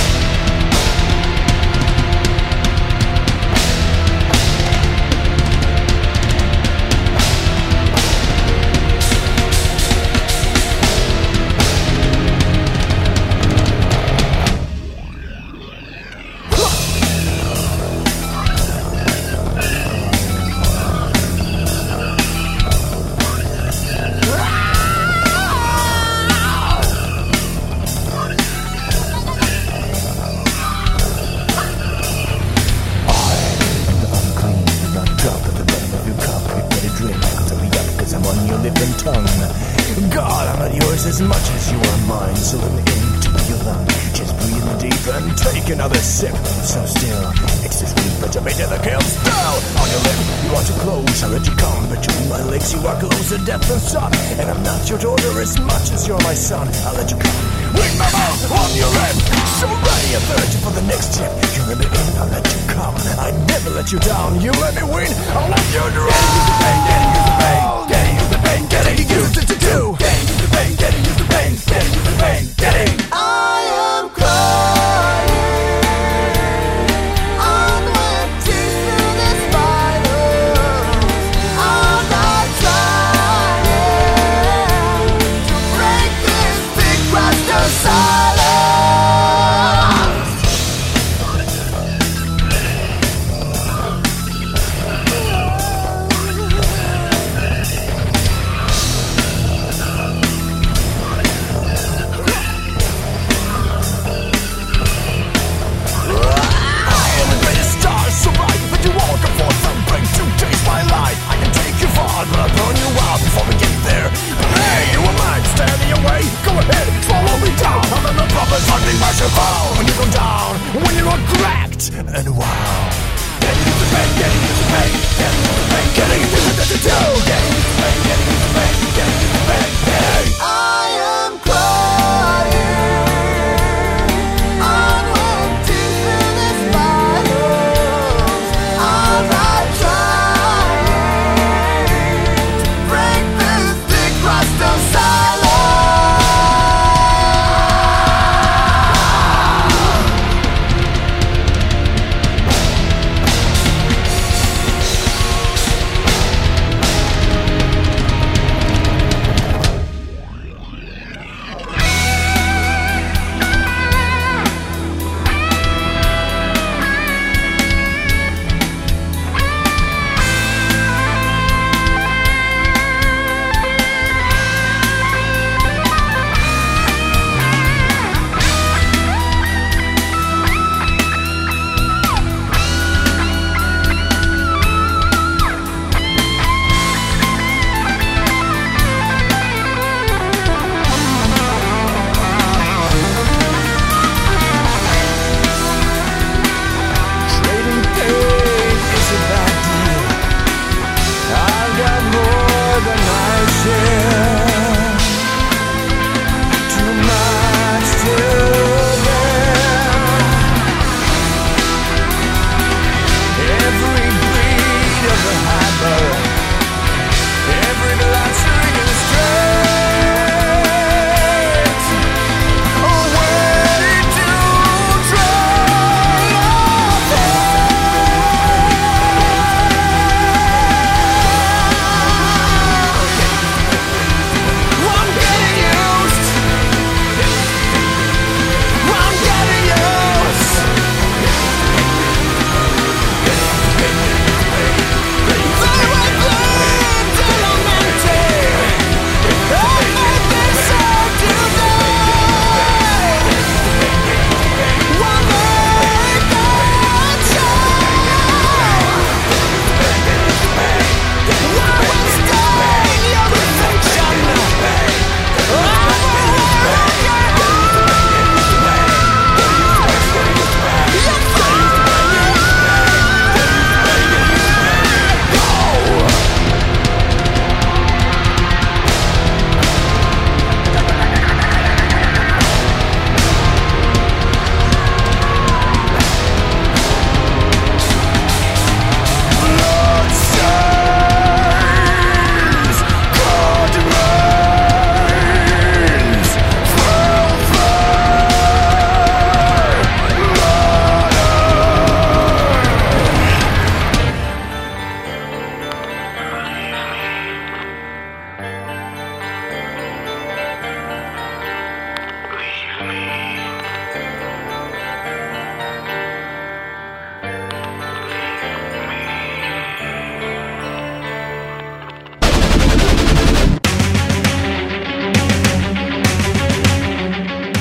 You're 56.17 56.29
my 56.29 56.35
son. 56.35 56.69
I'll 56.87 56.95
let 56.95 57.11
you 57.11 57.17
come. 57.17 57.37
With 57.75 57.99
my 57.99 58.11
mouth 58.11 58.53
on 58.53 58.71
your 58.77 58.89
lip. 58.89 59.17
So 59.61 59.67
ready, 59.67 60.17
I'm 60.17 60.23
thirsty 60.23 60.59
for 60.65 60.73
the 60.73 60.83
next 60.83 61.15
tip. 61.15 61.31
You 61.57 61.63
let 61.69 61.79
me 61.79 61.87
in, 61.87 62.17
I'll 62.19 62.29
let 62.29 62.45
you 62.47 62.61
come. 62.69 62.95
I 63.19 63.31
never 63.49 63.71
let 63.71 63.93
you 63.93 63.99
down. 64.01 64.41
You 64.41 64.53
let 64.53 64.75
me 64.75 64.83
win, 64.83 65.13
I'll 65.35 65.51
let 65.51 65.65
you 65.73 65.85
drown. 65.93 66.86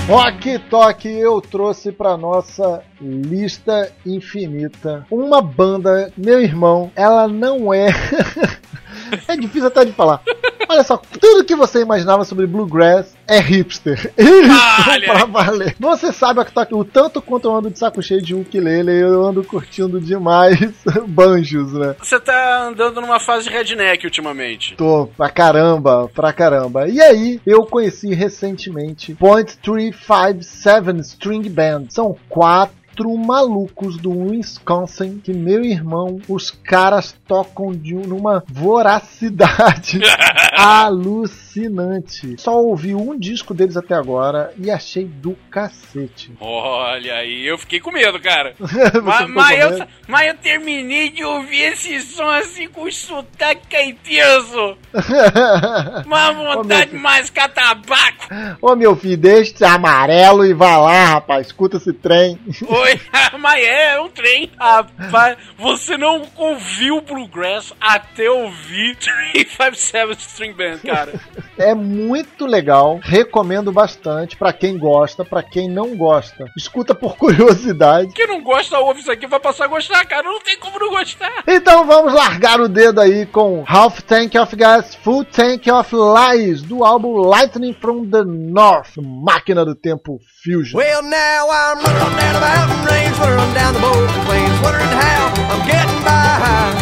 Rock 0.07 0.59
Toque 0.69 1.09
eu 1.09 1.41
trouxe 1.41 1.91
pra 1.91 2.15
nossa 2.15 2.83
lista 3.01 3.91
infinita 4.05 5.03
uma 5.09 5.41
banda, 5.41 6.13
meu 6.15 6.39
irmão, 6.39 6.91
ela 6.95 7.27
não 7.27 7.73
é. 7.73 7.87
é 9.27 9.35
difícil 9.35 9.67
até 9.67 9.83
de 9.83 9.93
falar. 9.93 10.21
Olha 10.67 10.83
só, 10.83 10.97
tudo 10.97 11.43
que 11.43 11.55
você 11.55 11.81
imaginava 11.81 12.23
sobre 12.23 12.47
Bluegrass 12.47 13.15
é 13.27 13.39
hipster. 13.39 14.11
Olha. 14.87 15.05
pra 15.05 15.25
valer. 15.25 15.75
Você 15.79 16.11
sabe 16.11 16.41
o 16.71 16.85
tanto 16.85 17.21
quanto 17.21 17.47
eu 17.47 17.55
ando 17.55 17.69
de 17.69 17.79
saco 17.79 18.01
cheio 18.01 18.21
de 18.21 18.35
ukulele, 18.35 18.91
eu 18.91 19.25
ando 19.25 19.43
curtindo 19.43 19.99
demais 19.99 20.59
banjos, 21.07 21.73
né? 21.73 21.95
Você 22.01 22.19
tá 22.19 22.67
andando 22.67 23.01
numa 23.01 23.19
fase 23.19 23.49
redneck 23.49 24.05
ultimamente. 24.05 24.75
Tô 24.75 25.07
pra 25.17 25.29
caramba, 25.29 26.09
pra 26.13 26.33
caramba. 26.33 26.87
E 26.87 27.01
aí, 27.01 27.39
eu 27.45 27.65
conheci 27.65 28.13
recentemente 28.13 29.13
Point 29.15 29.57
357 29.57 30.99
String 31.01 31.49
Band. 31.49 31.85
São 31.89 32.15
quatro 32.29 32.75
malucos 33.03 33.97
do 33.97 34.09
Wisconsin 34.11 35.19
que 35.23 35.33
meu 35.33 35.63
irmão, 35.63 36.19
os 36.27 36.49
caras 36.51 37.15
tocam 37.27 37.71
de 37.73 37.95
um- 37.95 38.01
numa 38.07 38.43
voracidade 38.47 39.99
alucinante. 40.53 42.35
Só 42.39 42.57
ouvi 42.61 42.95
um 42.95 43.17
disco 43.17 43.53
deles 43.53 43.75
até 43.77 43.93
agora 43.95 44.53
e 44.57 44.69
achei 44.71 45.05
do 45.05 45.35
cacete. 45.49 46.31
Olha 46.39 47.15
aí, 47.15 47.45
eu 47.45 47.57
fiquei 47.57 47.79
com 47.79 47.91
medo, 47.91 48.19
cara. 48.19 48.53
Mas, 49.03 49.29
mas 49.29 49.59
eu, 49.59 49.87
mas 50.07 50.27
eu 50.27 50.35
terminei 50.37 51.09
de 51.09 51.23
ouvir 51.23 51.73
esse 51.73 51.99
som 52.01 52.29
assim 52.29 52.67
com 52.67 52.89
sotaque 52.91 53.67
caipirso. 53.67 54.77
Uma 56.05 56.31
vontade 56.31 56.91
filho. 56.91 57.01
mais 57.01 57.29
catabaco. 57.29 58.27
Ô 58.61 58.75
meu 58.75 58.95
filho, 58.95 59.17
deixa 59.17 59.53
esse 59.53 59.65
amarelo 59.65 60.45
e 60.45 60.53
vai 60.53 60.77
lá, 60.77 61.05
rapaz. 61.13 61.47
Escuta 61.47 61.77
esse 61.77 61.93
trem. 61.93 62.39
Oi, 62.85 63.01
mas 63.39 63.63
é, 63.63 63.95
é 63.95 64.01
um 64.01 64.09
trem. 64.09 64.51
Rapaz, 64.59 65.37
você 65.57 65.97
não 65.97 66.21
ouviu 66.35 67.01
Bluegrass 67.01 67.73
até 67.81 68.29
ouvir 68.29 68.95
357 68.97 70.21
String 70.21 70.53
Band, 70.53 70.77
cara. 70.85 71.19
É 71.57 71.73
muito 71.73 72.45
legal, 72.45 72.99
recomendo 73.01 73.71
bastante 73.71 74.35
pra 74.35 74.53
quem 74.53 74.77
gosta, 74.77 75.25
pra 75.25 75.41
quem 75.41 75.69
não 75.69 75.95
gosta. 75.95 76.45
Escuta 76.55 76.93
por 76.93 77.17
curiosidade. 77.17 78.13
Quem 78.13 78.27
não 78.27 78.43
gosta, 78.43 78.77
ouve 78.77 78.99
isso 78.99 79.11
aqui, 79.11 79.25
vai 79.25 79.39
passar 79.39 79.65
a 79.65 79.67
gostar, 79.67 80.05
cara. 80.05 80.23
Não 80.23 80.39
tem 80.39 80.57
como 80.59 80.77
não 80.77 80.89
gostar. 80.89 81.43
Então 81.47 81.87
vamos 81.87 82.13
largar 82.13 82.59
o 82.59 82.67
dedo 82.67 83.01
aí 83.01 83.25
com 83.25 83.63
Half 83.67 84.01
Tank 84.01 84.37
of 84.37 84.55
Gas, 84.55 84.95
Full 84.95 85.25
Tank 85.25 85.69
of 85.71 85.95
Lies, 85.95 86.61
do 86.61 86.83
álbum 86.83 87.17
Lightning 87.17 87.73
from 87.73 88.09
the 88.09 88.23
North, 88.23 88.97
Máquina 88.97 89.65
do 89.65 89.73
Tempo 89.73 90.19
Fusion. 90.43 90.77
Well, 90.77 91.01
now 91.01 91.47
I'm 91.49 91.77
running 91.77 92.39
down 92.41 92.74
the 92.75 92.87
range, 92.87 93.15
running 93.19 93.53
down 93.53 93.73
the 93.73 93.83
open 93.85 94.19
plains, 94.25 94.57
wondering 94.61 94.89
how 94.89 95.31
I'm 95.51 95.61
getting 95.67 96.01
by. 96.03 96.73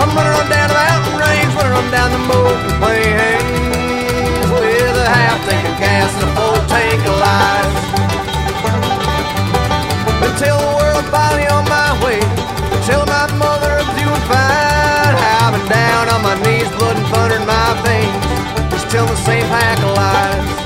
I'm 0.00 0.10
running 0.16 0.50
down 0.50 0.68
the 0.70 0.74
mountain 0.74 1.16
range, 1.18 1.52
running 1.54 1.90
down 1.90 2.10
the 2.12 2.22
open 2.34 2.72
plains 2.80 3.42
with 4.50 4.96
a 4.96 5.08
half 5.08 5.38
tank 5.46 5.66
of 5.68 5.76
gas 5.78 6.10
and 6.14 6.24
a 6.24 6.34
full 6.34 6.58
tank 6.70 7.00
of 7.06 7.16
lies. 7.20 7.74
Until 10.26 10.58
the 10.58 10.72
world 10.78 11.04
finally 11.12 11.46
on 11.48 11.64
my 11.68 11.90
way, 12.04 12.20
tell 12.86 13.04
my 13.06 13.26
mother 13.36 13.78
I'm 13.80 13.90
doing 13.96 14.24
fine. 14.30 15.14
I've 15.16 15.52
been 15.54 15.66
down 15.68 16.08
on 16.10 16.20
my 16.22 16.36
knees, 16.42 16.68
blood 16.76 16.96
and 16.96 17.06
thunder 17.08 17.36
in 17.36 17.46
my 17.46 17.72
veins, 17.84 18.24
just 18.72 18.90
telling 18.90 19.10
the 19.10 19.20
same 19.24 19.46
pack 19.48 19.78
of 19.78 19.94
lies. 19.96 20.65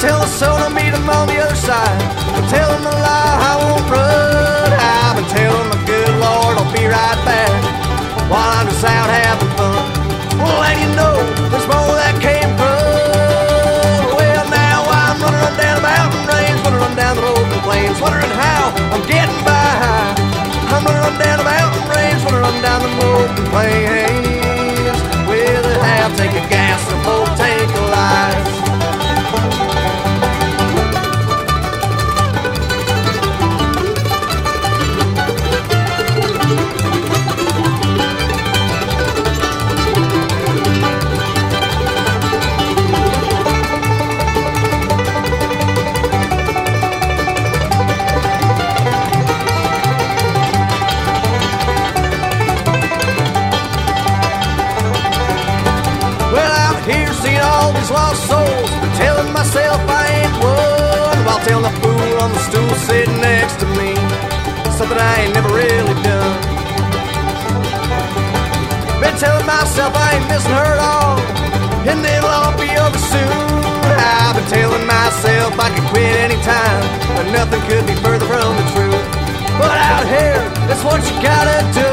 Tell 0.00 0.20
the 0.20 0.26
soul 0.28 0.54
I 0.54 0.68
meet 0.68 0.94
him 0.94 1.10
on 1.10 1.26
the 1.26 1.38
other 1.42 1.56
side. 1.56 1.98
But 2.30 2.46
tell 2.54 2.70
him 2.70 2.84
the 2.86 2.94
lie, 3.02 3.34
I 3.50 3.52
won't 3.58 3.90
run. 3.90 4.70
I've 4.78 5.16
been 5.18 5.26
telling 5.26 5.70
the 5.74 5.80
good 5.90 6.14
Lord 6.22 6.54
I'll 6.54 6.70
be 6.70 6.86
right 6.86 7.18
back 7.26 7.50
while 8.30 8.62
I'm 8.62 8.68
just 8.68 8.84
out 8.84 9.10
having 9.10 9.47
myself 69.78 69.94
I 69.94 70.18
ain't 70.18 70.26
missing 70.26 70.50
her 70.58 70.70
at 70.74 70.82
all, 70.82 71.14
and 71.86 72.02
it'll 72.02 72.26
all 72.26 72.50
be 72.58 72.66
over 72.82 72.98
soon. 72.98 73.62
I've 73.86 74.34
been 74.34 74.48
telling 74.50 74.82
myself 74.90 75.54
I 75.54 75.70
could 75.70 75.86
quit 75.94 76.18
anytime, 76.18 76.82
but 77.14 77.30
nothing 77.30 77.62
could 77.70 77.86
be 77.86 77.94
further 78.02 78.26
from 78.26 78.58
the 78.58 78.66
truth. 78.74 79.06
But 79.54 79.78
out 79.78 80.02
here, 80.02 80.42
that's 80.66 80.82
what 80.82 80.98
you 81.06 81.14
gotta 81.22 81.62
do. 81.78 81.90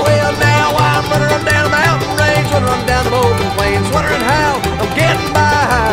Well, 0.00 0.32
now 0.40 0.72
I'm 0.72 1.04
running 1.12 1.44
down 1.44 1.68
the 1.68 1.74
mountain 1.76 2.12
range, 2.16 2.48
running 2.48 2.86
down 2.88 3.04
the 3.04 3.12
open 3.12 3.48
plains, 3.52 3.84
wondering 3.92 4.24
how 4.24 4.56
I'm 4.80 4.88
getting 4.96 5.28
by. 5.36 5.92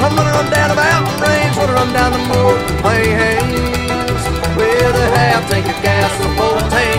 I'm 0.00 0.16
running 0.16 0.48
down 0.56 0.68
the 0.72 0.78
mountain 0.80 1.16
range, 1.20 1.52
running 1.60 1.92
down 1.92 2.16
the 2.16 2.22
open 2.32 2.76
plains, 2.80 4.24
with 4.56 5.04
a 5.04 5.06
half 5.20 5.44
tank 5.52 5.68
of 5.68 5.76
gas 5.84 6.08
and 6.16 6.32
a 6.32 6.36
full 6.40 6.60
tank. 6.72 6.91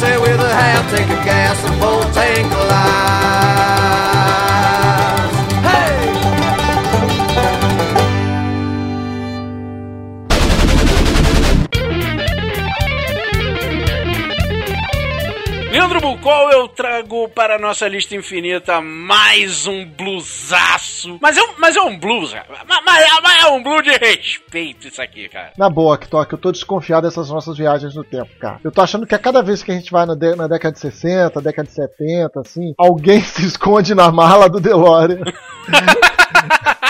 Say 0.00 0.16
with 0.16 0.40
a 0.40 0.48
half 0.48 0.90
tank 0.90 1.10
of 1.10 1.22
gas 1.26 1.62
and 1.62 1.78
full 1.78 2.00
tank 2.14 2.46
of 2.46 2.68
lies. 2.70 3.79
Bucol, 16.20 16.50
eu 16.52 16.68
trago 16.68 17.28
para 17.30 17.56
a 17.56 17.58
nossa 17.58 17.88
lista 17.88 18.14
infinita 18.14 18.78
mais 18.82 19.66
um 19.66 19.86
blusaço. 19.86 21.18
Mas 21.20 21.38
é 21.38 21.42
um, 21.42 21.54
mas 21.58 21.76
é 21.76 21.80
um 21.80 21.98
blues. 21.98 22.34
Mas, 22.68 22.82
mas- 22.84 23.42
é 23.42 23.46
um 23.48 23.62
blues 23.62 23.82
de 23.82 23.90
respeito 23.96 24.88
isso 24.88 25.00
aqui, 25.00 25.30
cara. 25.30 25.52
Na 25.56 25.70
boa, 25.70 25.96
Ktok, 25.96 26.30
eu 26.34 26.38
tô 26.38 26.52
desconfiado 26.52 27.06
dessas 27.08 27.30
nossas 27.30 27.56
viagens 27.56 27.94
no 27.94 28.04
tempo, 28.04 28.30
cara. 28.38 28.60
Eu 28.62 28.70
tô 28.70 28.82
achando 28.82 29.06
que 29.06 29.14
a 29.14 29.18
cada 29.18 29.42
vez 29.42 29.62
que 29.62 29.72
a 29.72 29.74
gente 29.74 29.90
vai 29.90 30.04
na, 30.04 30.14
de- 30.14 30.36
na 30.36 30.46
década 30.46 30.74
de 30.74 30.80
60, 30.80 31.40
década 31.40 31.66
de 31.66 31.74
70, 31.74 32.40
assim, 32.40 32.74
alguém 32.76 33.20
se 33.24 33.46
esconde 33.46 33.94
na 33.94 34.12
mala 34.12 34.48
do 34.50 34.60
DeLorean. 34.60 35.20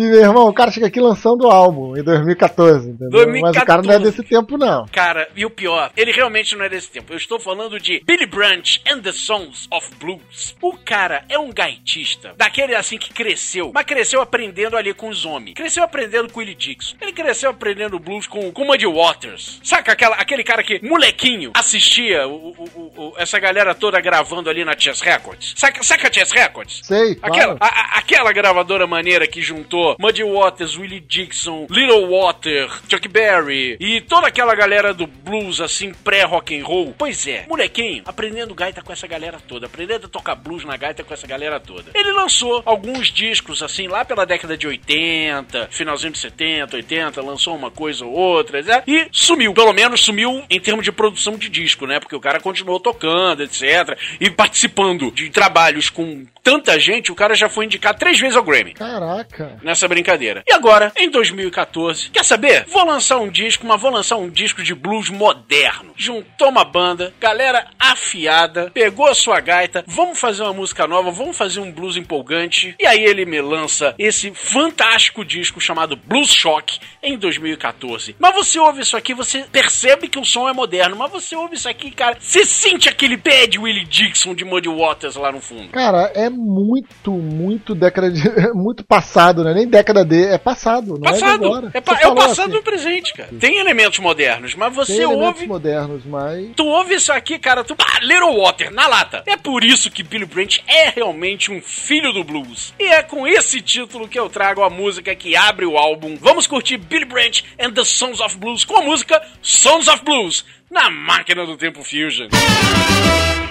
E, 0.00 0.10
meu 0.10 0.20
irmão, 0.20 0.48
o 0.48 0.52
cara 0.52 0.70
chega 0.70 0.86
aqui 0.86 1.00
lançando 1.00 1.46
o 1.46 1.50
álbum 1.50 1.96
em 1.96 2.02
2014, 2.02 2.90
entendeu? 2.90 3.26
Mas 3.40 3.56
o 3.56 3.64
cara 3.64 3.82
não 3.82 3.92
é 3.92 3.98
2014. 3.98 4.04
desse 4.10 4.22
tempo, 4.22 4.56
não. 4.58 4.86
Cara, 4.88 5.28
e 5.36 5.44
o 5.44 5.50
pior, 5.50 5.90
ele 5.96 6.12
realmente 6.12 6.56
não 6.56 6.64
é 6.64 6.68
desse 6.68 6.90
tempo. 6.90 7.12
Eu 7.12 7.16
estou 7.16 7.38
falando 7.38 7.78
de 7.78 8.02
Billy 8.06 8.26
Branch 8.26 8.80
and 8.90 9.00
the 9.00 9.12
Songs 9.12 9.66
of 9.72 9.90
Blues. 10.00 10.54
O 10.60 10.76
cara 10.76 11.24
é 11.28 11.38
um 11.38 11.50
gaitista, 11.52 12.34
daquele 12.36 12.74
assim 12.74 12.98
que 12.98 13.12
cresceu, 13.12 13.70
mas 13.74 13.84
cresceu 13.84 14.20
aprendendo 14.20 14.76
ali 14.76 14.92
com 14.94 15.08
os 15.08 15.24
homens. 15.24 15.54
Cresceu 15.54 15.82
aprendendo 15.82 16.32
com 16.32 16.40
Willie 16.40 16.54
Dixon. 16.54 16.96
Ele 17.00 17.12
cresceu 17.12 17.50
aprendendo 17.50 17.98
blues 17.98 18.26
com, 18.26 18.50
com 18.52 18.64
Muddy 18.64 18.86
Waters. 18.86 19.60
Saca 19.62 19.92
aquela, 19.92 20.16
aquele 20.16 20.42
cara 20.44 20.62
que, 20.62 20.80
molequinho, 20.86 21.50
assistia 21.54 22.26
o- 22.26 22.50
o- 22.50 22.92
o- 22.96 23.14
essa 23.16 23.38
galera 23.38 23.74
toda 23.74 24.00
gravando 24.00 24.48
ali 24.50 24.64
na 24.64 24.76
Chess 24.78 25.00
Records? 25.00 25.54
Saca, 25.56 25.82
saca 25.82 26.08
a 26.08 26.12
Chess 26.12 26.32
Records? 26.32 26.80
Sei, 26.84 27.14
claro. 27.16 27.34
Aquela, 27.34 27.56
a- 27.60 27.66
a- 27.66 27.98
aquela 27.98 28.32
gravadora 28.32 28.86
maneira 28.86 29.26
que 29.26 29.40
juntou 29.42 29.89
Muddy 29.98 30.22
Waters, 30.24 30.76
Willie 30.76 31.00
Dixon, 31.00 31.66
Little 31.70 32.06
Water, 32.08 32.68
Chuck 32.88 33.08
Berry 33.08 33.76
e 33.80 34.00
toda 34.00 34.28
aquela 34.28 34.54
galera 34.54 34.92
do 34.92 35.06
blues 35.06 35.60
assim 35.60 35.92
pré-rock 35.92 36.58
and 36.58 36.64
roll. 36.64 36.94
Pois 36.96 37.26
é, 37.26 37.46
molequinho, 37.48 38.02
aprendendo 38.06 38.54
gaita 38.54 38.82
com 38.82 38.92
essa 38.92 39.06
galera 39.06 39.38
toda, 39.46 39.66
aprendendo 39.66 40.06
a 40.06 40.08
tocar 40.08 40.34
blues 40.34 40.64
na 40.64 40.76
gaita 40.76 41.02
com 41.02 41.14
essa 41.14 41.26
galera 41.26 41.58
toda. 41.60 41.90
Ele 41.94 42.12
lançou 42.12 42.62
alguns 42.64 43.10
discos 43.10 43.62
assim 43.62 43.86
lá 43.86 44.04
pela 44.04 44.24
década 44.24 44.56
de 44.56 44.66
80, 44.66 45.68
finalzinho 45.70 46.12
de 46.12 46.18
70, 46.18 46.76
80, 46.76 47.22
lançou 47.22 47.56
uma 47.56 47.70
coisa 47.70 48.04
ou 48.04 48.12
outra, 48.12 48.62
né? 48.62 48.82
e 48.86 49.08
sumiu. 49.12 49.52
Pelo 49.52 49.72
menos 49.72 50.00
sumiu 50.00 50.42
em 50.48 50.60
termos 50.60 50.84
de 50.84 50.92
produção 50.92 51.36
de 51.36 51.48
disco, 51.48 51.86
né? 51.86 52.00
Porque 52.00 52.16
o 52.16 52.20
cara 52.20 52.40
continuou 52.40 52.80
tocando, 52.80 53.42
etc. 53.42 53.96
E 54.20 54.30
participando 54.30 55.10
de 55.10 55.30
trabalhos 55.30 55.88
com 55.90 56.24
tanta 56.42 56.78
gente, 56.78 57.12
o 57.12 57.14
cara 57.14 57.34
já 57.34 57.48
foi 57.48 57.64
indicado 57.66 57.98
três 57.98 58.18
vezes 58.18 58.36
ao 58.36 58.42
Grammy 58.42 58.74
Caraca. 58.74 59.58
nessa 59.62 59.79
brincadeira. 59.88 60.42
E 60.46 60.52
agora, 60.52 60.92
em 60.96 61.10
2014, 61.10 62.10
quer 62.10 62.24
saber? 62.24 62.64
Vou 62.68 62.84
lançar 62.84 63.18
um 63.18 63.30
disco, 63.30 63.66
mas 63.66 63.80
vou 63.80 63.90
lançar 63.90 64.16
um 64.16 64.28
disco 64.28 64.62
de 64.62 64.74
blues 64.74 65.10
moderno. 65.10 65.92
Juntou 65.96 66.48
uma 66.48 66.64
banda, 66.64 67.12
galera 67.20 67.66
afiada, 67.78 68.70
pegou 68.72 69.06
a 69.06 69.14
sua 69.14 69.40
gaita, 69.40 69.84
vamos 69.86 70.18
fazer 70.18 70.42
uma 70.42 70.52
música 70.52 70.86
nova, 70.86 71.10
vamos 71.10 71.36
fazer 71.36 71.60
um 71.60 71.72
blues 71.72 71.96
empolgante. 71.96 72.74
E 72.78 72.86
aí 72.86 73.04
ele 73.04 73.24
me 73.24 73.40
lança 73.40 73.94
esse 73.98 74.32
fantástico 74.34 75.24
disco 75.24 75.60
chamado 75.60 75.96
Blues 75.96 76.32
Shock 76.32 76.78
em 77.02 77.18
2014. 77.18 78.16
Mas 78.18 78.34
você 78.34 78.58
ouve 78.58 78.82
isso 78.82 78.96
aqui, 78.96 79.14
você 79.14 79.44
percebe 79.50 80.08
que 80.08 80.18
o 80.18 80.24
som 80.24 80.48
é 80.48 80.52
moderno, 80.52 80.96
mas 80.96 81.10
você 81.10 81.34
ouve 81.36 81.56
isso 81.56 81.68
aqui, 81.68 81.90
cara, 81.90 82.16
você 82.18 82.44
sente 82.44 82.88
aquele 82.88 83.16
pé 83.16 83.46
de 83.46 83.58
Willie 83.58 83.84
Dixon 83.84 84.34
de 84.34 84.44
Muddy 84.44 84.68
Waters 84.68 85.16
lá 85.16 85.32
no 85.32 85.40
fundo. 85.40 85.68
Cara, 85.70 86.10
é 86.14 86.28
muito, 86.28 87.12
muito 87.12 87.74
década 87.74 88.10
de. 88.10 88.22
muito 88.54 88.84
passado, 88.84 89.44
né? 89.44 89.52
Nem 89.60 89.68
década 89.68 90.04
de. 90.04 90.24
É 90.24 90.38
passado, 90.38 90.98
não 90.98 91.08
é 91.08 91.12
Passado. 91.12 91.44
agora. 91.44 91.70
É, 91.74 91.80
pa- 91.82 91.98
é 92.00 92.08
o 92.08 92.14
passado 92.14 92.46
assim, 92.46 92.54
no 92.56 92.62
presente, 92.62 93.12
cara. 93.12 93.28
Tem 93.38 93.58
elementos 93.58 93.98
modernos, 93.98 94.54
mas 94.54 94.68
Tem 94.74 94.84
você 94.84 95.02
elementos 95.02 95.26
ouve. 95.26 95.46
modernos, 95.46 96.02
mas. 96.06 96.48
Tu 96.56 96.64
ouve 96.64 96.94
isso 96.94 97.12
aqui, 97.12 97.38
cara, 97.38 97.62
tu. 97.62 97.76
Ah, 97.78 97.98
Little 98.00 98.38
Water, 98.40 98.72
na 98.72 98.86
lata. 98.86 99.22
É 99.26 99.36
por 99.36 99.62
isso 99.62 99.90
que 99.90 100.02
Billy 100.02 100.24
Branch 100.24 100.62
é 100.66 100.88
realmente 100.88 101.52
um 101.52 101.60
filho 101.60 102.10
do 102.12 102.24
blues. 102.24 102.72
E 102.78 102.84
é 102.84 103.02
com 103.02 103.26
esse 103.26 103.60
título 103.60 104.08
que 104.08 104.18
eu 104.18 104.30
trago 104.30 104.62
a 104.62 104.70
música 104.70 105.14
que 105.14 105.36
abre 105.36 105.66
o 105.66 105.76
álbum. 105.76 106.16
Vamos 106.18 106.46
curtir 106.46 106.78
Billy 106.78 107.04
Branch 107.04 107.44
and 107.58 107.72
the 107.72 107.84
Sons 107.84 108.20
of 108.20 108.38
Blues 108.38 108.64
com 108.64 108.76
a 108.78 108.82
música 108.82 109.20
Sons 109.42 109.88
of 109.88 110.02
Blues 110.04 110.44
na 110.70 110.88
máquina 110.88 111.44
do 111.44 111.56
tempo 111.56 111.82
Fusion. 111.82 112.28
I 112.32 113.49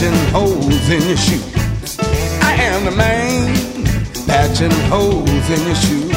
patching 0.00 0.32
holes 0.32 0.88
in 0.88 1.02
your 1.08 1.16
shoe. 1.18 1.42
I 2.40 2.54
am 2.54 2.86
the 2.86 2.90
man 2.90 3.52
patching 4.26 4.70
holes 4.88 5.28
in 5.28 5.60
your 5.66 5.76
shoe. 5.76 6.08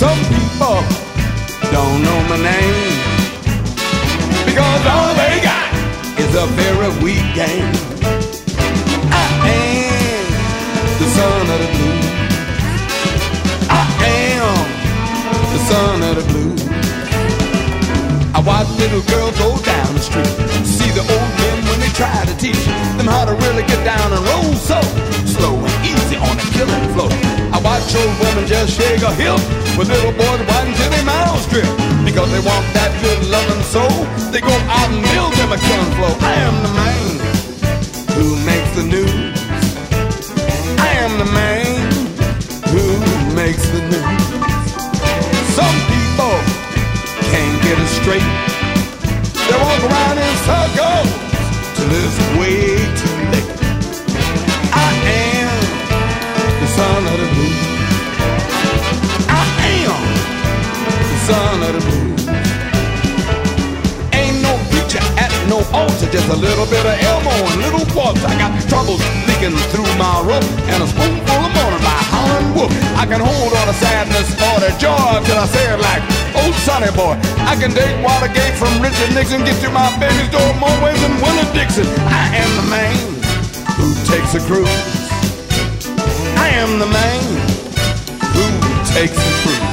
Some 0.00 0.18
people 0.32 0.80
don't 1.70 2.00
know 2.00 2.18
my 2.32 2.40
name 2.40 2.96
because 4.46 4.82
all 4.86 5.12
they 5.12 5.40
got 5.44 5.68
is 6.20 6.34
a 6.34 6.46
very 6.56 6.88
weak 7.04 7.26
game. 7.34 7.68
I 9.12 9.28
am 9.44 10.24
the 11.00 11.08
son 11.16 11.42
of 11.52 11.58
the 11.60 11.70
blues. 11.76 12.08
I 13.68 13.84
am 14.08 14.56
the 15.52 15.60
son 15.68 16.02
of 16.08 16.14
the 16.16 16.24
blues. 16.32 16.62
I 18.34 18.40
watch 18.40 18.68
little 18.78 19.02
girls 19.02 19.38
go 19.38 19.58
down 19.64 19.92
the 19.92 20.00
street. 20.00 20.64
See 20.64 20.90
the 20.92 21.00
old 21.00 21.30
men 21.40 21.69
down 23.84 24.12
and 24.12 24.22
roll 24.28 24.52
so 24.54 24.80
slow 25.24 25.56
and 25.56 25.74
easy 25.86 26.16
on 26.16 26.36
the 26.36 26.46
killing 26.52 26.84
floor. 26.92 27.08
I 27.54 27.58
watch 27.64 27.88
old 27.96 28.14
women 28.20 28.46
just 28.46 28.76
shake 28.76 29.02
a 29.02 29.12
hip 29.14 29.40
with 29.78 29.88
little 29.88 30.12
boys 30.12 30.40
waiting 30.44 30.74
till 30.76 30.90
their 30.90 31.04
mouths 31.04 31.46
drip 31.48 31.68
because 32.04 32.28
they 32.30 32.42
want 32.44 32.64
that 32.76 32.92
good 33.00 33.20
loving 33.32 33.64
soul. 33.64 34.04
They 34.32 34.40
go 34.40 34.52
out 34.68 34.88
and 34.92 35.00
build 35.12 35.32
them 35.40 35.50
a 35.52 35.58
killing 35.58 35.92
floor. 35.96 36.12
I 36.20 36.34
am 36.44 36.56
the 36.60 36.72
man 36.76 37.08
who 38.16 38.36
makes 38.44 38.70
the 38.76 38.84
news. 38.84 39.36
I 40.80 40.90
am 41.04 41.12
the 41.16 41.30
man 41.32 41.72
who 42.72 42.84
makes 43.32 43.64
the 43.72 43.80
news. 43.88 44.20
Some 45.56 45.76
people 45.88 46.36
can't 47.32 47.56
get 47.64 47.76
it 47.80 47.90
straight. 48.00 48.30
They 49.48 49.56
walk 49.56 49.80
around 49.88 50.16
in 50.20 50.32
circles 50.44 51.08
till 51.76 51.90
it's 51.90 52.18
way 52.38 52.79
just 66.10 66.26
a 66.26 66.34
little 66.34 66.66
bit 66.66 66.82
of 66.82 66.96
elbow 67.06 67.38
and 67.54 67.62
little 67.62 67.86
waltz. 67.94 68.18
I 68.26 68.34
got 68.34 68.50
troubles 68.66 68.98
leaking 69.30 69.54
through 69.70 69.86
my 69.94 70.18
rope 70.26 70.46
and 70.66 70.82
a 70.82 70.88
spoonful 70.90 71.38
of 71.38 71.52
morning 71.54 71.82
by 71.86 71.98
howling 72.10 72.50
wolf. 72.54 72.72
I 72.98 73.06
can 73.06 73.22
hold 73.22 73.54
on 73.54 73.66
to 73.70 73.76
sadness 73.78 74.34
or 74.42 74.58
the 74.58 74.74
joy 74.82 75.22
till 75.22 75.38
I 75.38 75.46
say 75.46 75.62
it 75.70 75.78
like 75.78 76.02
old 76.34 76.54
Sonny 76.66 76.90
boy. 76.98 77.14
I 77.46 77.54
can 77.54 77.70
date 77.70 77.94
Watergate 78.02 78.58
from 78.58 78.74
Richard 78.82 79.14
Nixon, 79.14 79.46
get 79.46 79.54
to 79.62 79.70
my 79.70 79.86
baby's 80.02 80.26
door 80.34 80.50
more 80.58 80.74
ways 80.82 80.98
than 80.98 81.14
Willie 81.22 81.46
Dixon. 81.54 81.86
I 82.10 82.26
am 82.42 82.50
the 82.58 82.66
man 82.66 82.94
who 83.78 83.94
takes 84.10 84.34
a 84.34 84.42
cruise. 84.42 84.66
I 86.42 86.50
am 86.58 86.82
the 86.82 86.90
man 86.90 87.22
who 88.34 88.44
takes 88.90 89.14
a 89.14 89.32
cruise. 89.46 89.70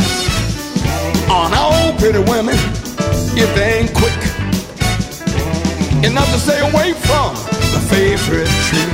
On 1.34 1.50
all 1.58 1.98
pretty 1.98 2.22
women, 2.30 2.58
if 3.34 3.50
they 3.58 3.82
ain't 3.82 3.94
quick, 3.98 4.17
enough 6.04 6.32
to 6.32 6.40
stay 6.40 6.60
away 6.60 6.94
from 6.94 7.34
the 7.74 7.80
favorite 7.90 8.50
tree. 8.68 8.92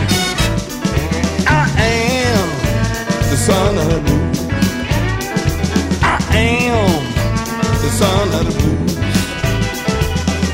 I 1.48 1.68
am 1.90 2.50
the 3.30 3.38
son 3.38 3.78
of 3.78 3.88
the 3.90 4.00
blues. 4.02 4.40
I 6.02 6.18
am 6.38 7.04
the 7.82 7.90
son 7.90 8.28
of 8.34 8.46
the 8.46 8.54
blues. 8.60 8.98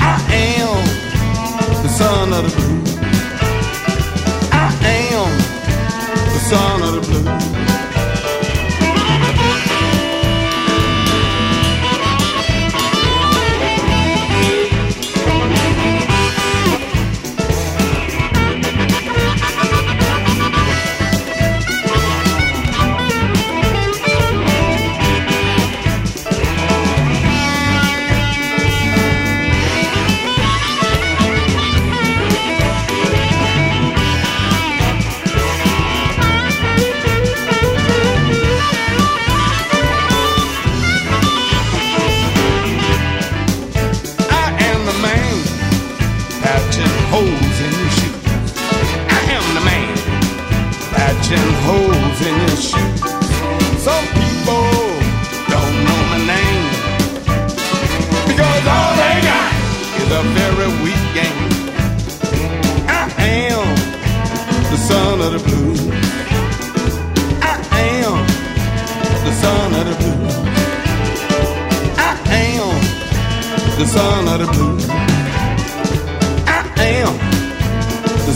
I 0.00 0.18
am 0.34 0.84
the 1.82 1.88
son 1.88 2.32
of 2.32 2.42
the 2.44 2.52
blues. 2.56 2.98
I 4.52 4.54
am 5.12 5.32
the 6.34 6.40
son 6.50 6.82
of 6.82 6.92
the 6.94 7.00
blues. 7.00 7.59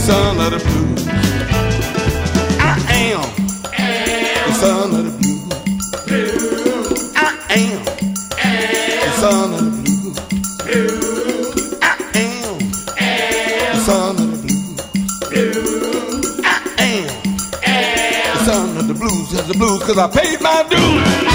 Son 0.05 0.37
of 0.39 0.51
the 0.51 0.59
blues. 0.59 1.07
I 2.59 2.77
am 3.09 3.25
the 4.45 4.53
son 4.53 4.93
of 4.93 5.03
the 5.05 5.11
blues. 5.17 5.51
I 7.15 7.19
am 7.49 7.83
the 9.01 9.11
son 9.19 9.53
of 9.53 9.59
the 9.65 9.71
blues. 9.81 10.17
I 11.81 11.83
am 12.13 12.59
the 13.73 13.79
son 13.87 14.15
of 14.21 14.27
the 14.29 14.45
blues. 14.45 14.89
I 16.43 16.55
am 16.77 17.07
the 18.37 18.45
son 18.45 18.77
of 18.77 18.85
the 18.87 18.93
blues. 18.93 19.29
The 19.47 19.53
blues, 19.57 19.81
cause 19.83 19.97
I 19.97 20.07
paid 20.07 20.39
my 20.39 20.63
dues. 20.69 21.34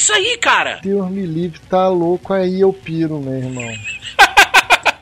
Vai 0.00 0.22
sair, 0.22 0.38
cara? 0.38 0.80
Deus 0.82 1.10
me 1.10 1.26
livre, 1.26 1.60
tá 1.68 1.88
louco 1.88 2.32
aí 2.32 2.60
eu 2.60 2.72
piro, 2.72 3.20
meu 3.20 3.34
irmão. 3.34 3.72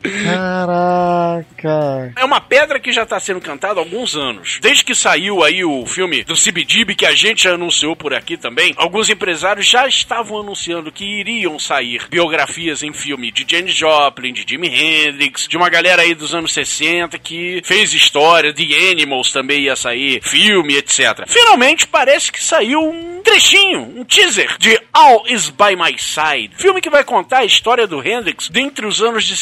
Caraca. 0.03 2.13
É 2.17 2.25
uma 2.25 2.41
pedra 2.41 2.81
que 2.81 2.93
já 2.93 3.05
tá 3.05 3.19
sendo 3.19 3.41
cantada 3.41 3.81
há 3.81 3.83
alguns 3.83 4.17
anos. 4.17 4.59
Desde 4.61 4.85
que 4.85 4.95
saiu 4.95 5.43
aí 5.43 5.65
o 5.65 5.85
filme 5.87 6.25
do 6.25 6.35
CBGB, 6.35 6.95
que 6.95 7.07
a 7.07 7.15
gente 7.15 7.45
já 7.45 7.55
anunciou 7.55 7.97
por 7.97 8.15
aqui 8.15 8.37
também, 8.37 8.75
alguns 8.77 9.11
empresários 9.11 9.67
já 9.67 9.87
estavam 9.87 10.41
anunciando 10.41 10.93
que 10.93 11.05
iriam 11.05 11.59
sair 11.59 12.07
biografias 12.09 12.83
em 12.83 12.93
filme 12.93 13.31
de 13.31 13.45
Janis 13.49 13.75
Joplin, 13.75 14.33
de 14.33 14.45
Jimi 14.49 14.69
Hendrix, 14.69 15.47
de 15.49 15.57
uma 15.57 15.69
galera 15.69 16.03
aí 16.03 16.15
dos 16.15 16.35
anos 16.35 16.53
60 16.53 17.19
que 17.19 17.61
fez 17.65 17.93
história, 17.93 18.55
The 18.55 18.93
Animals 18.93 19.33
também 19.33 19.63
ia 19.63 19.77
sair, 19.77 20.21
filme, 20.23 20.77
etc. 20.77 21.25
Finalmente 21.27 21.87
parece 21.87 22.33
que 22.33 22.43
saiu 22.43 22.81
um 22.81 23.21
trechinho, 23.23 23.81
um 23.97 24.05
teaser 24.05 24.57
de 24.59 24.81
All 24.93 25.25
Is 25.29 25.51
By 25.51 25.77
My 25.77 25.99
Side. 25.99 26.55
Filme 26.57 26.81
que 26.81 26.91
vai 26.91 27.05
contar 27.05 27.39
a 27.39 27.45
história 27.45 27.87
do 27.87 28.07
Hendrix 28.07 28.49
dentre 28.49 28.87
os 28.87 29.03
anos 29.03 29.25
de 29.25 29.37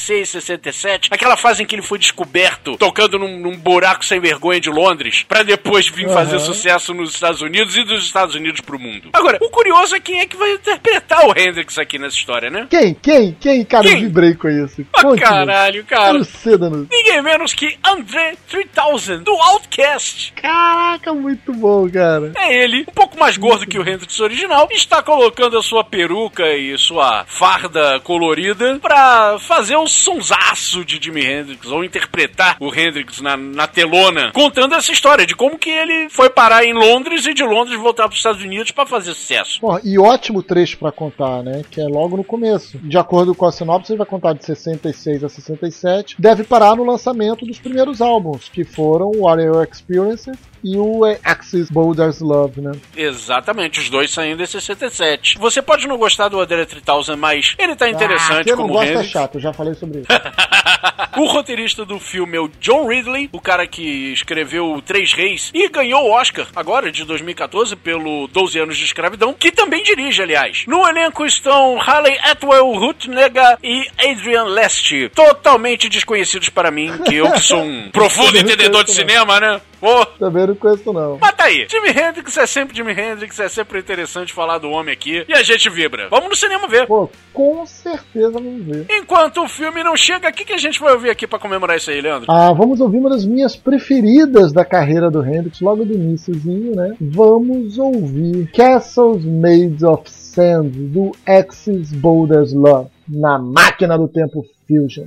66 0.00 0.28
67, 0.28 1.08
aquela 1.10 1.36
fase 1.36 1.62
em 1.62 1.66
que 1.66 1.74
ele 1.74 1.82
foi 1.82 1.98
descoberto 1.98 2.76
tocando 2.76 3.18
num, 3.18 3.38
num 3.38 3.56
buraco 3.56 4.04
sem 4.04 4.20
vergonha 4.20 4.60
de 4.60 4.70
Londres, 4.70 5.24
pra 5.28 5.42
depois 5.42 5.88
vir 5.88 6.08
fazer 6.08 6.38
sucesso 6.40 6.94
nos 6.94 7.14
Estados 7.14 7.40
Unidos 7.42 7.76
e 7.76 7.84
dos 7.84 8.04
Estados 8.04 8.34
Unidos 8.34 8.60
pro 8.60 8.78
mundo. 8.78 9.10
Agora, 9.12 9.38
o 9.40 9.50
curioso 9.50 9.94
é 9.94 10.00
quem 10.00 10.20
é 10.20 10.26
que 10.26 10.36
vai 10.36 10.52
interpretar 10.52 11.26
o 11.26 11.38
Hendrix 11.38 11.78
aqui 11.78 11.98
nessa 11.98 12.16
história, 12.16 12.50
né? 12.50 12.66
Quem? 12.70 12.94
Quem? 12.94 13.36
Quem? 13.38 13.64
Cara, 13.64 13.84
Quem? 13.84 13.94
eu 13.94 14.00
vibrei 14.00 14.34
com 14.34 14.48
isso. 14.48 14.84
Ah, 14.94 15.02
Conte-me. 15.02 15.20
caralho, 15.28 15.84
cara. 15.84 16.20
Danuto. 16.58 16.88
Ninguém 16.90 17.22
menos 17.22 17.54
que 17.54 17.76
André 17.84 18.34
3000, 18.48 19.20
do 19.20 19.32
Outcast. 19.32 20.32
Caraca, 20.32 21.12
muito 21.14 21.52
bom, 21.52 21.88
cara. 21.90 22.32
É 22.36 22.62
ele, 22.62 22.82
um 22.88 22.92
pouco 22.92 23.18
mais 23.18 23.36
gordo 23.36 23.66
que 23.66 23.78
o 23.78 23.88
Hendrix 23.88 24.18
original, 24.20 24.68
está 24.70 25.02
colocando 25.02 25.58
a 25.58 25.62
sua 25.62 25.84
peruca 25.84 26.46
e 26.56 26.76
sua 26.78 27.24
farda 27.26 28.00
colorida 28.00 28.78
pra 28.80 29.38
fazer 29.40 29.76
o 29.76 29.86
sonsaço 29.90 30.84
de 30.84 30.98
Jimi 31.02 31.24
Hendrix, 31.24 31.66
ou 31.66 31.84
interpretar 31.84 32.56
o 32.60 32.74
Hendrix 32.74 33.20
na, 33.20 33.36
na 33.36 33.66
telona, 33.66 34.32
contando 34.32 34.74
essa 34.74 34.92
história 34.92 35.26
de 35.26 35.34
como 35.34 35.58
que 35.58 35.70
ele 35.70 36.08
foi 36.08 36.30
parar 36.30 36.64
em 36.64 36.72
Londres 36.72 37.26
e 37.26 37.34
de 37.34 37.42
Londres 37.42 37.78
voltar 37.78 38.04
para 38.04 38.12
os 38.12 38.18
Estados 38.18 38.42
Unidos 38.42 38.70
para 38.70 38.86
fazer 38.86 39.14
sucesso. 39.14 39.60
Porra, 39.60 39.80
e 39.84 39.98
ótimo 39.98 40.42
trecho 40.42 40.78
pra 40.78 40.92
contar, 40.92 41.42
né? 41.42 41.62
Que 41.70 41.80
é 41.80 41.86
logo 41.86 42.16
no 42.16 42.24
começo. 42.24 42.78
De 42.78 42.98
acordo 42.98 43.34
com 43.34 43.46
a 43.46 43.52
sinopse, 43.52 43.92
ele 43.92 43.98
vai 43.98 44.06
contar 44.06 44.32
de 44.32 44.44
66 44.44 45.24
a 45.24 45.28
67. 45.28 46.16
Deve 46.18 46.44
parar 46.44 46.76
no 46.76 46.84
lançamento 46.84 47.44
dos 47.44 47.58
primeiros 47.58 48.00
álbuns, 48.00 48.48
que 48.48 48.64
foram 48.64 49.10
o 49.14 49.28
Are 49.28 49.42
You 49.42 49.62
Experience 49.62 50.30
e 50.62 50.76
o 50.76 51.02
Axis 51.24 51.70
Boulder's 51.70 52.20
Love, 52.20 52.60
né? 52.60 52.72
Exatamente, 52.96 53.80
os 53.80 53.90
dois 53.90 54.10
saindo 54.10 54.42
em 54.42 54.46
67. 54.46 55.38
Você 55.38 55.62
pode 55.62 55.86
não 55.86 55.96
gostar 55.96 56.28
do 56.28 56.40
André 56.40 56.64
3000, 56.64 57.16
mas 57.16 57.54
ele 57.58 57.76
tá 57.76 57.86
ah, 57.86 57.90
interessante 57.90 58.48
não 58.50 58.56
como 58.56 58.74
gosta 58.74 58.92
é 58.92 59.04
chato, 59.04 59.36
eu 59.36 59.40
já 59.40 59.52
falei 59.52 59.74
sobre 59.74 60.00
isso. 60.00 60.08
o 61.16 61.26
roteirista 61.26 61.84
do 61.84 61.98
filme 61.98 62.36
é 62.36 62.40
o 62.40 62.50
John 62.60 62.86
Ridley, 62.86 63.28
o 63.32 63.40
cara 63.40 63.66
que 63.66 64.12
escreveu 64.12 64.82
Três 64.84 65.12
Reis 65.12 65.50
e 65.54 65.68
ganhou 65.68 66.06
o 66.06 66.12
Oscar 66.12 66.46
agora 66.54 66.90
de 66.90 67.04
2014 67.04 67.76
pelo 67.76 68.26
12 68.28 68.58
anos 68.58 68.76
de 68.76 68.84
escravidão, 68.84 69.32
que 69.32 69.52
também 69.52 69.82
dirige, 69.82 70.22
aliás. 70.22 70.64
No 70.66 70.86
elenco 70.86 71.24
estão 71.24 71.80
Haley 71.80 72.18
Atwell, 72.18 72.72
Ruth 72.72 73.06
Nega 73.06 73.58
e 73.62 73.86
Adrian 73.98 74.44
Leste, 74.44 75.10
totalmente 75.14 75.88
desconhecidos 75.88 76.48
para 76.48 76.70
mim, 76.70 76.90
que 77.04 77.16
eu 77.16 77.30
que 77.32 77.40
sou 77.40 77.62
um 77.62 77.90
profundo 77.92 78.38
entendedor 78.38 78.84
de 78.84 78.92
cinema, 78.92 79.40
né? 79.40 79.60
Pô, 79.80 80.04
Também 80.04 80.49
não 80.50 80.56
conheço, 80.56 80.92
não. 80.92 81.18
mas 81.20 81.32
tá 81.34 81.44
aí. 81.44 81.66
Jimi 81.70 81.88
Hendrix 81.88 82.36
é 82.36 82.46
sempre 82.46 82.76
Jimi 82.76 82.92
Hendrix, 82.92 83.38
é 83.40 83.48
sempre 83.48 83.78
interessante 83.78 84.32
falar 84.32 84.58
do 84.58 84.70
homem 84.70 84.92
aqui 84.92 85.24
e 85.28 85.32
a 85.32 85.42
gente 85.42 85.68
vibra. 85.70 86.08
Vamos 86.08 86.28
no 86.30 86.36
cinema 86.36 86.68
ver. 86.68 86.86
Pô, 86.86 87.08
com 87.32 87.64
certeza 87.66 88.32
vamos 88.32 88.64
ver. 88.64 88.86
Enquanto 88.90 89.42
o 89.42 89.48
filme 89.48 89.82
não 89.82 89.96
chega, 89.96 90.28
o 90.28 90.32
que, 90.32 90.44
que 90.44 90.52
a 90.52 90.58
gente 90.58 90.80
vai 90.80 90.92
ouvir 90.92 91.10
aqui 91.10 91.26
pra 91.26 91.38
comemorar 91.38 91.76
isso 91.76 91.90
aí, 91.90 92.00
Leandro? 92.00 92.30
Ah, 92.30 92.52
vamos 92.52 92.80
ouvir 92.80 92.98
uma 92.98 93.10
das 93.10 93.24
minhas 93.24 93.56
preferidas 93.56 94.52
da 94.52 94.64
carreira 94.64 95.10
do 95.10 95.24
Hendrix, 95.24 95.60
logo 95.60 95.84
do 95.84 95.94
iníciozinho, 95.94 96.74
né? 96.74 96.94
Vamos 97.00 97.78
ouvir 97.78 98.50
Castles 98.52 99.24
Made 99.24 99.84
of 99.84 100.10
Sand, 100.10 100.70
do 100.70 101.12
Axis 101.26 101.92
Boulder's 101.92 102.52
Love, 102.52 102.88
na 103.08 103.38
máquina 103.38 103.98
do 103.98 104.08
tempo 104.08 104.44
Fusion. 104.66 105.06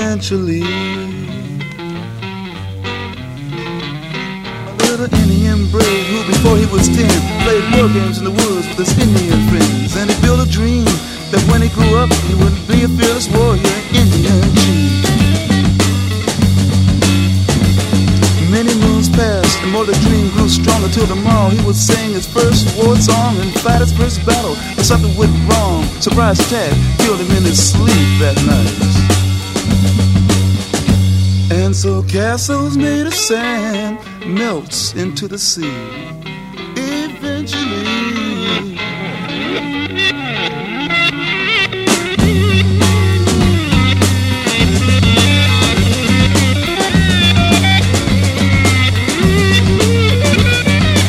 eventually. 0.00 0.62
A 4.64 4.72
little 4.88 5.12
Indian 5.20 5.68
brave 5.68 6.06
who, 6.08 6.24
before 6.32 6.56
he 6.56 6.64
was 6.72 6.88
ten, 6.88 7.12
played 7.44 7.64
war 7.76 7.88
games 7.92 8.16
in 8.16 8.24
the 8.24 8.32
woods 8.32 8.64
with 8.68 8.80
his 8.80 8.96
Indian 8.96 9.40
friends. 9.52 9.96
And 9.96 10.08
he 10.08 10.16
built 10.24 10.40
a 10.40 10.48
dream 10.48 10.88
that 11.32 11.44
when 11.52 11.60
he 11.60 11.68
grew 11.68 12.00
up, 12.00 12.08
he 12.24 12.34
would 12.40 12.56
be 12.64 12.84
a 12.84 12.88
fearless 12.88 13.28
warrior, 13.28 13.76
Indian 13.92 14.40
chief. 14.64 15.04
Many 18.48 18.72
moons 18.80 19.10
passed, 19.10 19.60
and 19.60 19.70
more 19.70 19.84
the 19.84 19.98
dream 20.08 20.32
grew 20.32 20.48
stronger 20.48 20.88
till 20.88 21.06
tomorrow 21.06 21.50
he 21.50 21.60
would 21.66 21.76
sing 21.76 22.12
his 22.16 22.26
first 22.26 22.72
war 22.80 22.96
song 22.96 23.36
and 23.36 23.52
fight 23.60 23.84
his 23.84 23.92
first 23.92 24.24
battle. 24.24 24.56
But 24.76 24.86
something 24.86 25.12
went 25.14 25.36
wrong. 25.44 25.84
Surprise 26.00 26.40
attack 26.40 26.72
killed 27.04 27.20
him 27.20 27.30
in 27.36 27.44
his 27.44 27.60
sleep 27.60 28.08
that 28.24 28.40
night. 28.48 28.99
So 31.72 32.02
castles 32.02 32.76
made 32.76 33.06
of 33.06 33.14
sand 33.14 33.98
melts 34.26 34.92
into 34.94 35.28
the 35.28 35.38
sea. 35.38 35.70
Eventually. 36.76 37.86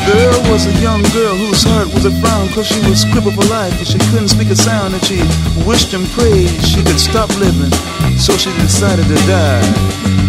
There 0.06 0.50
was 0.50 0.66
a 0.66 0.80
young 0.80 1.02
girl 1.12 1.36
whose 1.36 1.64
heart 1.64 1.92
was 1.92 2.02
was 2.02 2.06
a 2.06 2.20
frown 2.20 2.48
cause 2.48 2.66
she 2.66 2.80
was 2.88 3.04
crippled 3.04 3.34
for 3.34 3.48
life 3.48 3.76
and 3.78 3.86
she 3.86 3.98
couldn't 4.10 4.28
speak 4.28 4.50
a 4.50 4.56
sound 4.56 4.92
and 4.92 5.04
she 5.04 5.18
wished 5.64 5.94
and 5.94 6.04
prayed 6.08 6.50
she 6.64 6.82
could 6.82 6.98
stop 6.98 7.28
living 7.38 7.70
so 8.18 8.36
she 8.36 8.50
decided 8.58 9.06
to 9.06 9.14
die 9.26 10.21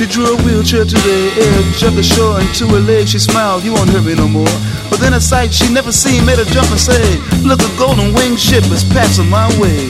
she 0.00 0.06
drew 0.06 0.32
a 0.32 0.36
wheelchair 0.44 0.86
to 0.86 0.94
the 0.94 1.30
edge 1.36 1.82
of 1.82 1.94
the 1.94 2.02
shore 2.02 2.40
and 2.40 2.48
to 2.54 2.66
her 2.68 2.80
legs 2.80 3.10
she 3.10 3.18
smiled, 3.18 3.62
you 3.62 3.74
won't 3.74 3.90
hurt 3.90 4.02
me 4.02 4.14
no 4.14 4.26
more. 4.26 4.48
But 4.88 4.98
then 4.98 5.12
a 5.12 5.20
sight 5.20 5.52
she 5.52 5.70
never 5.70 5.92
seen 5.92 6.24
made 6.24 6.38
her 6.38 6.46
jump 6.46 6.70
and 6.70 6.80
say, 6.80 7.18
Look, 7.44 7.60
a 7.60 7.68
golden 7.76 8.14
winged 8.14 8.40
ship 8.40 8.64
is 8.72 8.82
passing 8.82 9.28
my 9.28 9.46
way. 9.60 9.84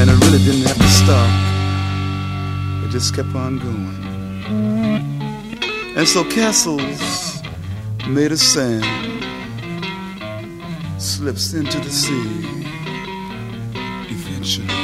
And 0.00 0.08
it 0.08 0.16
really 0.24 0.38
didn't 0.38 0.66
have 0.66 0.78
to 0.78 0.88
stop. 0.88 1.28
It 2.82 2.90
just 2.90 3.14
kept 3.14 3.34
on 3.34 3.58
going. 3.58 3.98
And 5.94 6.08
so 6.08 6.24
castles 6.24 7.42
made 8.08 8.32
of 8.32 8.38
sand 8.38 8.86
slips 10.98 11.52
into 11.52 11.78
the 11.78 11.90
sea 11.90 12.24
eventually. 14.08 14.77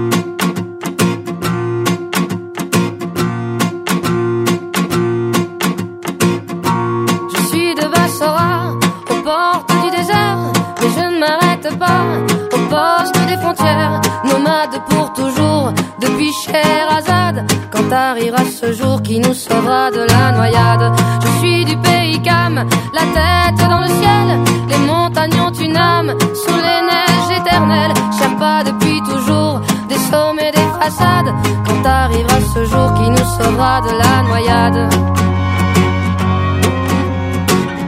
Nomade 14.26 14.82
pour 14.90 15.14
toujours, 15.14 15.72
depuis 16.02 16.34
Sherazade, 16.34 17.50
quand 17.72 17.92
arrivera 17.92 18.44
ce 18.44 18.74
jour 18.74 19.02
qui 19.02 19.20
nous 19.20 19.34
sauvera 19.34 19.90
de 19.92 20.00
la 20.00 20.32
noyade? 20.32 20.92
Je 21.22 21.28
suis 21.40 21.66
du 21.66 21.78
pays 21.78 22.22
Cam, 22.22 22.56
la 22.56 23.02
tête 23.02 23.70
dans 23.70 23.80
le 23.80 23.88
ciel, 23.88 24.28
les 24.70 24.78
montagnes 24.86 25.40
ont 25.40 25.52
une 25.52 25.78
âme, 25.78 26.14
sous 26.20 26.56
les 26.56 26.82
neiges 26.90 27.40
éternelles, 27.40 27.94
Sherpa 28.18 28.64
depuis 28.66 29.00
toujours, 29.02 29.62
des 29.88 30.00
sommets, 30.12 30.52
des 30.52 30.68
façades, 30.80 31.34
quand 31.66 31.90
arrivera 31.90 32.40
ce 32.54 32.66
jour 32.66 32.94
qui 32.96 33.10
nous 33.10 33.28
sauvera 33.38 33.82
de 33.82 33.92
la 33.98 34.24
noyade? 34.28 34.94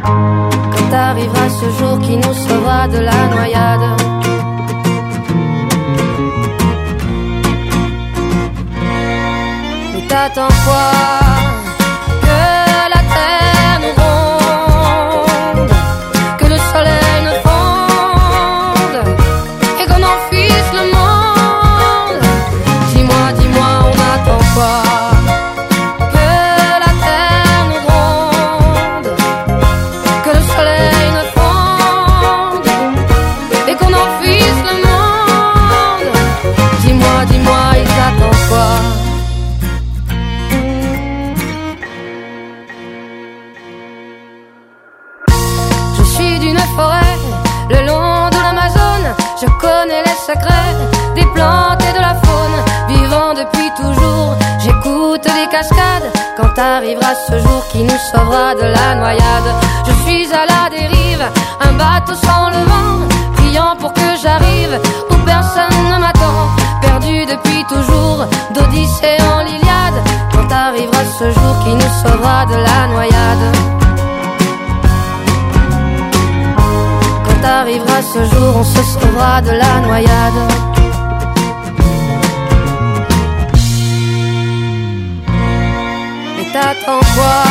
Quand 0.04 0.96
arrivera 0.96 1.50
ce 1.50 1.70
jour 1.80 2.00
qui 2.00 2.16
nous 2.16 2.34
sauvera 2.48 2.88
de 2.88 3.00
la 3.00 3.28
noyade? 3.36 4.09
T'attends 10.20 10.50
quoi 10.66 11.29
bateau 62.00 62.16
sans 62.16 62.50
le 62.50 62.64
vent, 62.72 63.08
priant 63.36 63.76
pour 63.80 63.94
que 63.94 64.10
j'arrive 64.22 64.80
où 65.10 65.16
personne 65.26 65.78
ne 65.92 66.00
m'attend. 66.00 66.42
Perdu 66.82 67.26
depuis 67.26 67.64
toujours, 67.68 68.26
d'Odyssée 68.54 69.18
en 69.36 69.40
l'Iliade, 69.44 70.00
quand 70.34 70.52
arrivera 70.52 71.04
ce 71.20 71.26
jour 71.32 71.54
qui 71.64 71.74
nous 71.74 71.94
sauvera 72.02 72.46
de 72.46 72.56
la 72.56 72.88
noyade? 72.94 73.46
Quand 77.26 77.48
arrivera 77.48 78.02
ce 78.14 78.24
jour, 78.32 78.56
on 78.58 78.64
se 78.64 78.84
sauvera 78.84 79.42
de 79.42 79.52
la 79.52 79.80
noyade. 79.88 80.42
Et 86.40 86.52
t'attends 86.54 87.06
quoi? 87.16 87.49